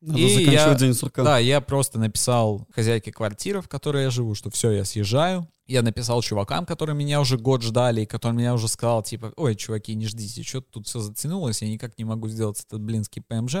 [0.00, 1.22] Надо И заканчивать я- день сурка.
[1.22, 5.46] Да, я просто написал хозяйке квартиры, в которой я живу, что все, я съезжаю.
[5.66, 9.54] Я написал чувакам, которые меня уже год ждали, и который меня уже сказал, типа, ой,
[9.54, 13.58] чуваки, не ждите, что тут все затянулось, я никак не могу сделать этот блинский ПМЖ.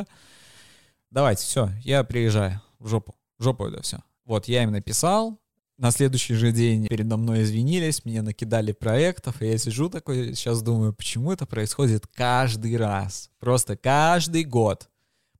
[1.10, 4.00] Давайте, все, я приезжаю в жопу, в жопу это все.
[4.24, 5.38] Вот, я им написал,
[5.78, 10.62] на следующий же день передо мной извинились, мне накидали проектов, и я сижу такой, сейчас
[10.62, 14.88] думаю, почему это происходит каждый раз, просто каждый год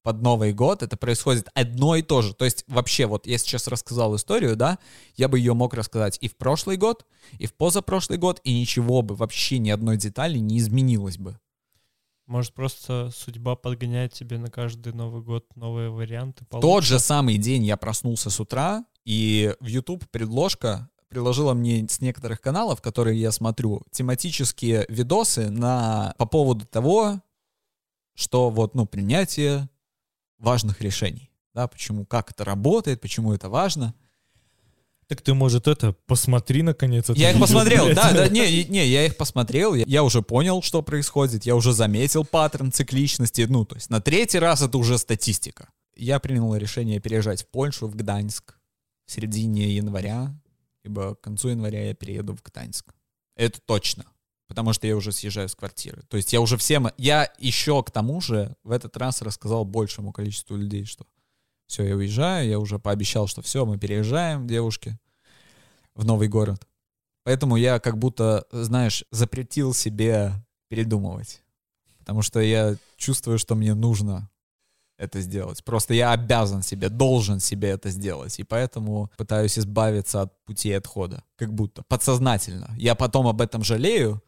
[0.02, 2.34] под Новый год это происходит одно и то же.
[2.34, 4.78] То есть вообще, вот я сейчас рассказал историю, да,
[5.16, 7.06] я бы ее мог рассказать и в прошлый год,
[7.38, 11.38] и в позапрошлый год, и ничего бы, вообще ни одной детали не изменилось бы.
[12.26, 16.44] Может, просто судьба подгоняет тебе на каждый Новый год новые варианты.
[16.44, 16.90] В тот получше?
[16.90, 22.40] же самый день я проснулся с утра, и в YouTube предложка приложила мне с некоторых
[22.40, 27.20] каналов, которые я смотрю, тематические видосы на, по поводу того,
[28.14, 29.68] что вот, ну, принятие
[30.38, 31.30] важных решений.
[31.54, 33.94] Да, почему, как это работает, почему это важно.
[35.06, 37.96] Так ты, может, это, посмотри, наконец, это Я их посмотрел, блядь.
[37.96, 41.74] да, да, не, не, я их посмотрел, я, я уже понял, что происходит, я уже
[41.74, 45.68] заметил паттерн цикличности, ну, то есть на третий раз это уже статистика.
[45.94, 48.54] Я принял решение переезжать в Польшу, в Гданьск
[49.12, 50.34] в середине января,
[50.84, 52.94] ибо к концу января я перееду в Гданьск.
[53.36, 54.06] Это точно,
[54.48, 56.02] потому что я уже съезжаю с квартиры.
[56.08, 60.12] То есть я уже всем, я еще к тому же в этот раз рассказал большему
[60.12, 61.06] количеству людей, что
[61.66, 64.98] все, я уезжаю, я уже пообещал, что все, мы переезжаем, девушки,
[65.94, 66.66] в новый город.
[67.24, 70.32] Поэтому я как будто, знаешь, запретил себе
[70.68, 71.42] передумывать.
[71.98, 74.30] Потому что я чувствую, что мне нужно
[75.02, 75.64] это сделать.
[75.64, 78.38] Просто я обязан себе, должен себе это сделать.
[78.38, 81.22] И поэтому пытаюсь избавиться от пути отхода.
[81.36, 81.82] Как будто.
[81.88, 82.74] Подсознательно.
[82.78, 84.22] Я потом об этом жалею.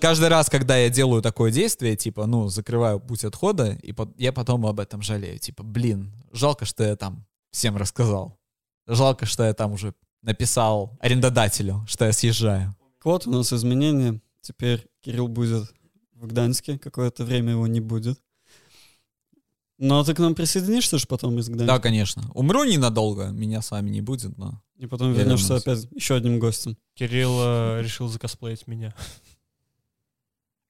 [0.00, 4.32] Каждый раз, когда я делаю такое действие, типа, ну, закрываю путь отхода, и по- я
[4.32, 5.38] потом об этом жалею.
[5.38, 8.38] Типа, блин, жалко, что я там всем рассказал.
[8.86, 12.74] Жалко, что я там уже написал арендодателю, что я съезжаю.
[13.04, 14.20] Вот у нас изменения.
[14.40, 15.68] Теперь Кирилл будет
[16.14, 16.78] в Гданьске.
[16.78, 18.18] Какое-то время его не будет.
[19.84, 21.66] Ну, а ты к нам присоединишься же потом из Гданьска?
[21.66, 22.22] Да, конечно.
[22.34, 24.62] Умру ненадолго, меня с вами не будет, но...
[24.76, 25.62] И потом Я вернешься вернусь.
[25.62, 26.76] опять еще одним гостем.
[26.94, 28.94] Кирилл э, решил закосплеить меня.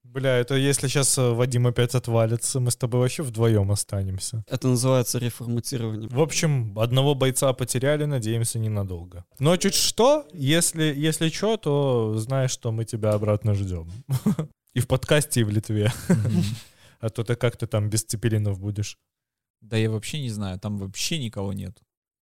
[0.02, 4.44] Бля, это если сейчас Вадим опять отвалится, мы с тобой вообще вдвоем останемся.
[4.48, 6.08] Это называется реформатирование.
[6.08, 9.26] В общем, одного бойца потеряли, надеемся, ненадолго.
[9.38, 13.90] Но чуть что, если, если что, то знаешь, что мы тебя обратно ждем.
[14.74, 15.92] И в подкасте, и в Литве.
[17.02, 18.96] А то ты как-то там без цепелинов будешь.
[19.60, 21.78] Да я вообще не знаю, там вообще никого нет.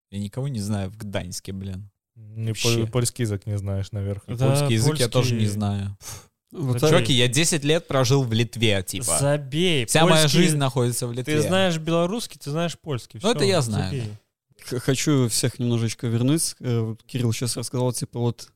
[0.09, 1.91] Я никого не знаю в Гданьске, блин.
[2.15, 2.77] И Вообще.
[2.79, 4.23] пол- польский язык не знаешь, наверх.
[4.27, 5.97] Да, Польский язык я тоже не польский- знаю.
[6.51, 6.89] Вот Да так.
[6.89, 9.17] Чуваки, я 10 лет прожил в Литве, типа.
[9.19, 9.85] Забей.
[9.85, 11.35] Вся моя польский- жизнь находится в Литве.
[11.35, 13.19] Ты знаешь белорусский, ты знаешь польский.
[13.21, 14.79] Ну, это я знаю, забей.
[14.79, 16.55] Хочу всех немножечко вернуть.
[16.59, 18.51] Э, Кирилл сейчас рассказал, типа, вот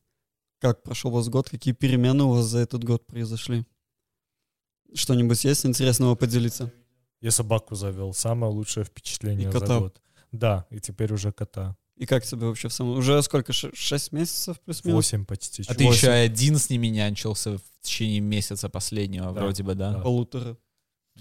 [0.59, 3.65] как прошел у вас год, какие перемены у вас за этот год произошли.
[4.95, 6.71] Что-нибудь есть интересного поделиться?
[7.21, 8.13] Я собаку завел.
[8.13, 9.79] Самое лучшее впечатление И за кота.
[9.79, 10.01] год.
[10.31, 11.75] Да, и теперь уже кота.
[11.95, 12.97] И как тебе вообще в самом...
[12.97, 13.53] Уже сколько?
[13.53, 14.95] Шесть месяцев плюс-минус?
[15.05, 15.63] Восемь почти.
[15.67, 16.05] А ты больше.
[16.07, 19.93] еще и один с ними нянчился в течение месяца последнего, Да, вроде бы, да?
[19.93, 19.99] да.
[19.99, 20.57] Полутора.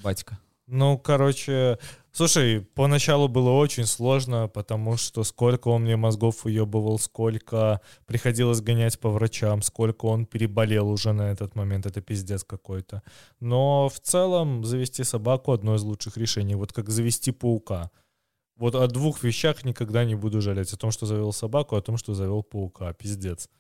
[0.03, 0.39] Батька.
[0.75, 1.79] Ну, короче,
[2.13, 8.99] слушай, поначалу было очень сложно, потому что сколько он мне мозгов уебывал, сколько приходилось гонять
[8.99, 13.03] по врачам, сколько он переболел уже на этот момент, это пиздец какой-то.
[13.39, 17.91] Но в целом завести собаку одно из лучших решений, вот как завести паука.
[18.57, 20.73] Вот о двух вещах никогда не буду жалеть.
[20.73, 22.95] О том, что завел собаку, о том, что завел паука.
[22.95, 23.51] Пиздец.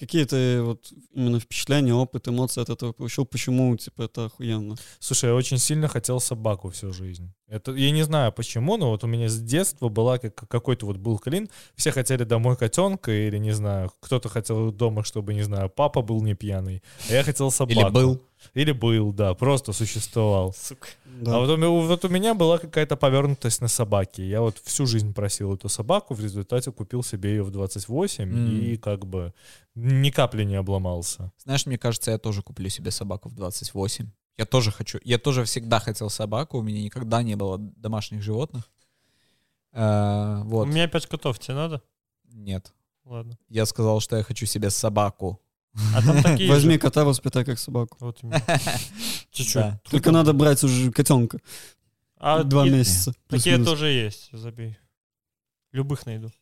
[0.00, 3.26] Какие ты вот именно впечатления, опыт, эмоции от этого получил?
[3.26, 4.76] Почему, типа, это охуенно?
[4.98, 7.30] Слушай, я очень сильно хотел собаку всю жизнь.
[7.50, 10.98] Это, я не знаю почему, но вот у меня с детства была как, какой-то вот
[10.98, 11.48] был клин.
[11.74, 16.22] Все хотели домой котенка или, не знаю, кто-то хотел дома, чтобы, не знаю, папа был
[16.22, 16.80] не пьяный.
[17.08, 17.80] А я хотел собаку.
[17.80, 18.22] Или был.
[18.54, 20.54] Или был, да, просто существовал.
[20.56, 20.88] Сука.
[21.04, 21.36] Да.
[21.36, 24.28] А вот у, меня, вот у меня была какая-то повернутость на собаке.
[24.28, 28.60] Я вот всю жизнь просил эту собаку, в результате купил себе ее в 28 М.
[28.60, 29.34] и как бы
[29.74, 31.32] ни капли не обломался.
[31.42, 34.08] Знаешь, мне кажется, я тоже куплю себе собаку в 28.
[34.40, 34.98] Я тоже хочу.
[35.04, 36.56] Я тоже всегда хотел собаку.
[36.56, 38.70] У меня никогда не было домашних животных.
[39.74, 40.64] У вот.
[40.64, 41.82] меня пять котов, тебе надо?
[42.32, 42.72] Нет.
[43.04, 43.36] Ладно.
[43.50, 45.42] Я сказал, что я хочу себе собаку.
[45.94, 46.78] А там такие Возьми же.
[46.78, 47.98] кота, воспитай как собаку.
[48.00, 48.40] Вот именно.
[49.30, 49.54] Чуть-чуть.
[49.56, 49.80] Да.
[49.90, 51.38] Только надо брать уже котенка.
[52.16, 53.12] А Два и- месяца.
[53.28, 54.78] Такие тоже есть, забей.
[55.72, 56.32] Любых найду.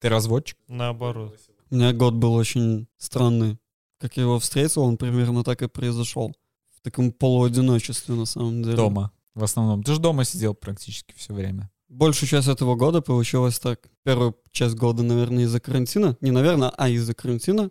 [0.00, 0.56] Ты разводчик?
[0.68, 1.38] Наоборот.
[1.68, 3.58] У меня год был очень странный.
[3.98, 6.34] Как я его встретил, он примерно так и произошел.
[6.82, 8.76] В таком полуодиночестве, на самом деле.
[8.76, 9.12] Дома.
[9.34, 9.84] В основном.
[9.84, 11.70] Ты же дома сидел практически все время.
[11.88, 13.88] Большую часть этого года получилось так.
[14.02, 16.16] Первую часть года, наверное, из-за карантина.
[16.20, 17.70] Не наверное, а из-за карантина.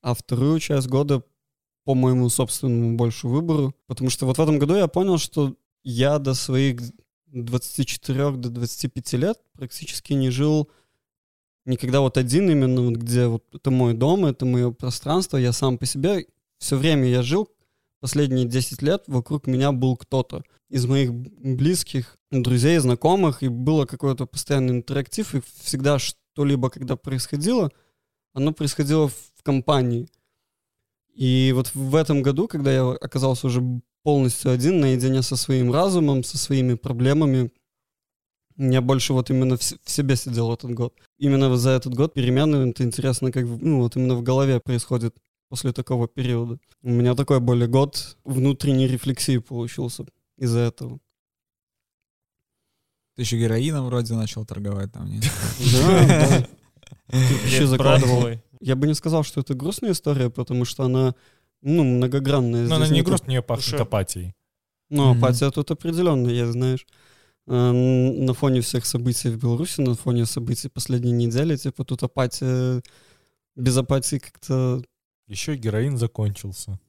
[0.00, 1.22] А вторую часть года
[1.84, 3.74] по моему собственному больше выбору.
[3.86, 6.80] Потому что вот в этом году я понял, что я до своих
[7.26, 10.70] 24 до 25 лет практически не жил
[11.68, 15.78] никогда вот один именно, вот где вот это мой дом, это мое пространство, я сам
[15.78, 16.26] по себе.
[16.58, 17.48] Все время я жил,
[18.00, 24.26] последние 10 лет вокруг меня был кто-то из моих близких, друзей, знакомых, и было какой-то
[24.26, 27.70] постоянный интерактив, и всегда что-либо, когда происходило,
[28.34, 30.08] оно происходило в компании.
[31.14, 33.62] И вот в этом году, когда я оказался уже
[34.02, 37.50] полностью один, наедине со своим разумом, со своими проблемами,
[38.56, 40.94] я больше вот именно в, себе сидел этот год.
[41.18, 45.16] Именно за этот год перемены, это интересно, как ну, вот именно в голове происходит
[45.48, 46.58] после такого периода.
[46.82, 50.04] У меня такой более год внутренней рефлексии получился
[50.36, 50.98] из-за этого.
[53.16, 55.24] Ты еще героином вроде начал торговать там, нет?
[55.72, 56.48] Да, да.
[57.46, 58.28] Еще закладывал.
[58.60, 61.14] Я бы не сказал, что это грустная история, потому что она,
[61.62, 62.66] ну, многогранная.
[62.68, 64.34] Но она не нету- грустно, не пахнет апатией.
[64.90, 66.86] Ну, апатия тут определенно есть, знаешь.
[67.46, 72.82] А, На фоне всех событий в Беларуси, на фоне событий последней недели, типа тут апатия,
[73.56, 74.82] без апатии как-то,
[75.28, 76.80] Еще героин закончился.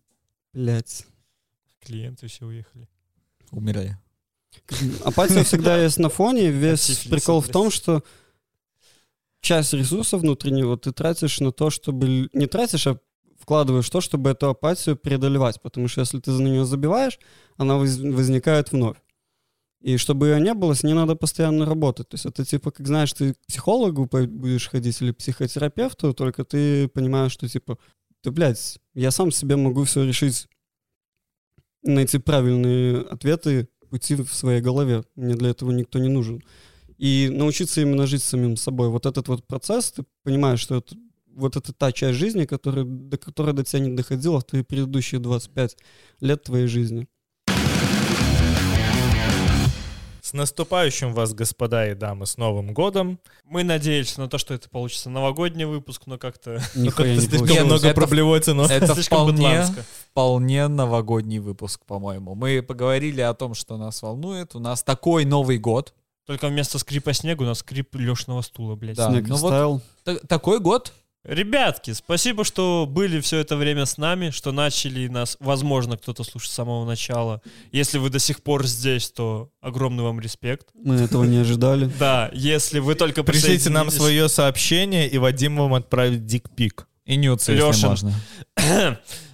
[0.54, 1.06] блядь.
[1.82, 2.88] Клиенты все уехали.
[3.52, 3.98] Умерли.
[5.04, 6.50] Апатия всегда есть на фоне.
[6.50, 8.04] Весь прикол в том, что
[9.42, 12.30] часть ресурсов внутреннего ты тратишь на то, чтобы...
[12.34, 13.00] Не тратишь, а
[13.40, 15.62] вкладываешь в то, чтобы эту апатию преодолевать.
[15.62, 17.20] Потому что если ты за нее забиваешь,
[17.58, 18.98] она воз- возникает вновь.
[19.82, 22.10] И чтобы ее не было, с ней надо постоянно работать.
[22.10, 26.90] То есть это типа, как знаешь, ты к психологу будешь ходить или психотерапевту, только ты
[26.90, 27.78] понимаешь, что типа,
[28.22, 30.48] ты, блядь, я сам себе могу все решить,
[31.84, 35.04] найти правильные ответы, пути в своей голове.
[35.16, 36.44] Мне для этого никто не нужен.
[36.98, 38.90] и научиться именно жить самим собой.
[38.90, 40.96] Вот этот вот процесс, ты понимаешь, что это
[41.28, 45.22] вот это та часть жизни, которая, до которой до тебя не доходила в твои предыдущие
[45.22, 45.78] 25
[46.20, 47.08] лет твоей жизни.
[50.30, 53.19] С наступающим вас, господа и дамы, с Новым годом.
[53.45, 58.65] Мы надеялись на то, что это получится новогодний выпуск, но как-то Слишком много проблевается, но...
[58.65, 59.65] Это вполне,
[60.11, 62.35] вполне новогодний выпуск, по-моему.
[62.35, 64.53] Мы поговорили о том, что нас волнует.
[64.53, 65.95] У нас такой Новый год.
[66.27, 68.97] Только вместо скрипа снега у нас скрип Лешного стула, блядь.
[68.97, 69.10] Да.
[69.10, 69.81] Снег ну вот-
[70.27, 70.93] такой год.
[71.26, 76.50] Ребятки, спасибо, что были все это время с нами, что начали нас, возможно, кто-то слушать
[76.50, 77.41] с самого начала.
[77.74, 80.68] Если вы до сих пор здесь, то огромный вам респект.
[80.74, 81.90] Мы этого не ожидали.
[82.00, 86.88] Да, если вы только Пришлите нам свое сообщение, и Вадим вам отправит дикпик.
[87.06, 88.14] И нюцы, если можно.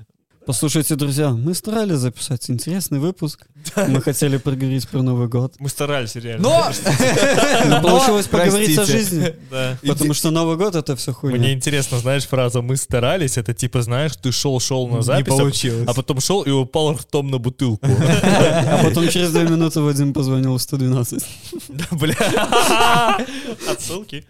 [0.45, 3.47] Послушайте, друзья, мы старались записать интересный выпуск.
[3.87, 5.55] Мы хотели поговорить про Новый год.
[5.57, 6.43] Мы старались реально.
[6.43, 7.81] Но!
[7.81, 9.33] Получилось поговорить о жизни.
[9.49, 9.77] Да.
[9.87, 11.53] Потому что Новый год— это все Мне хуйня.
[11.53, 15.87] интересно, знаешь, фраза «мы старались», это типа, знаешь, ты шел-шел на запись, а- получилось.
[15.87, 17.87] а потом шел и упал ртом на бутылку.
[17.95, 21.23] А потом через две минуты Вадим позвонил в 112.
[21.69, 22.15] Да, бля.
[23.71, 24.25] Отсылки.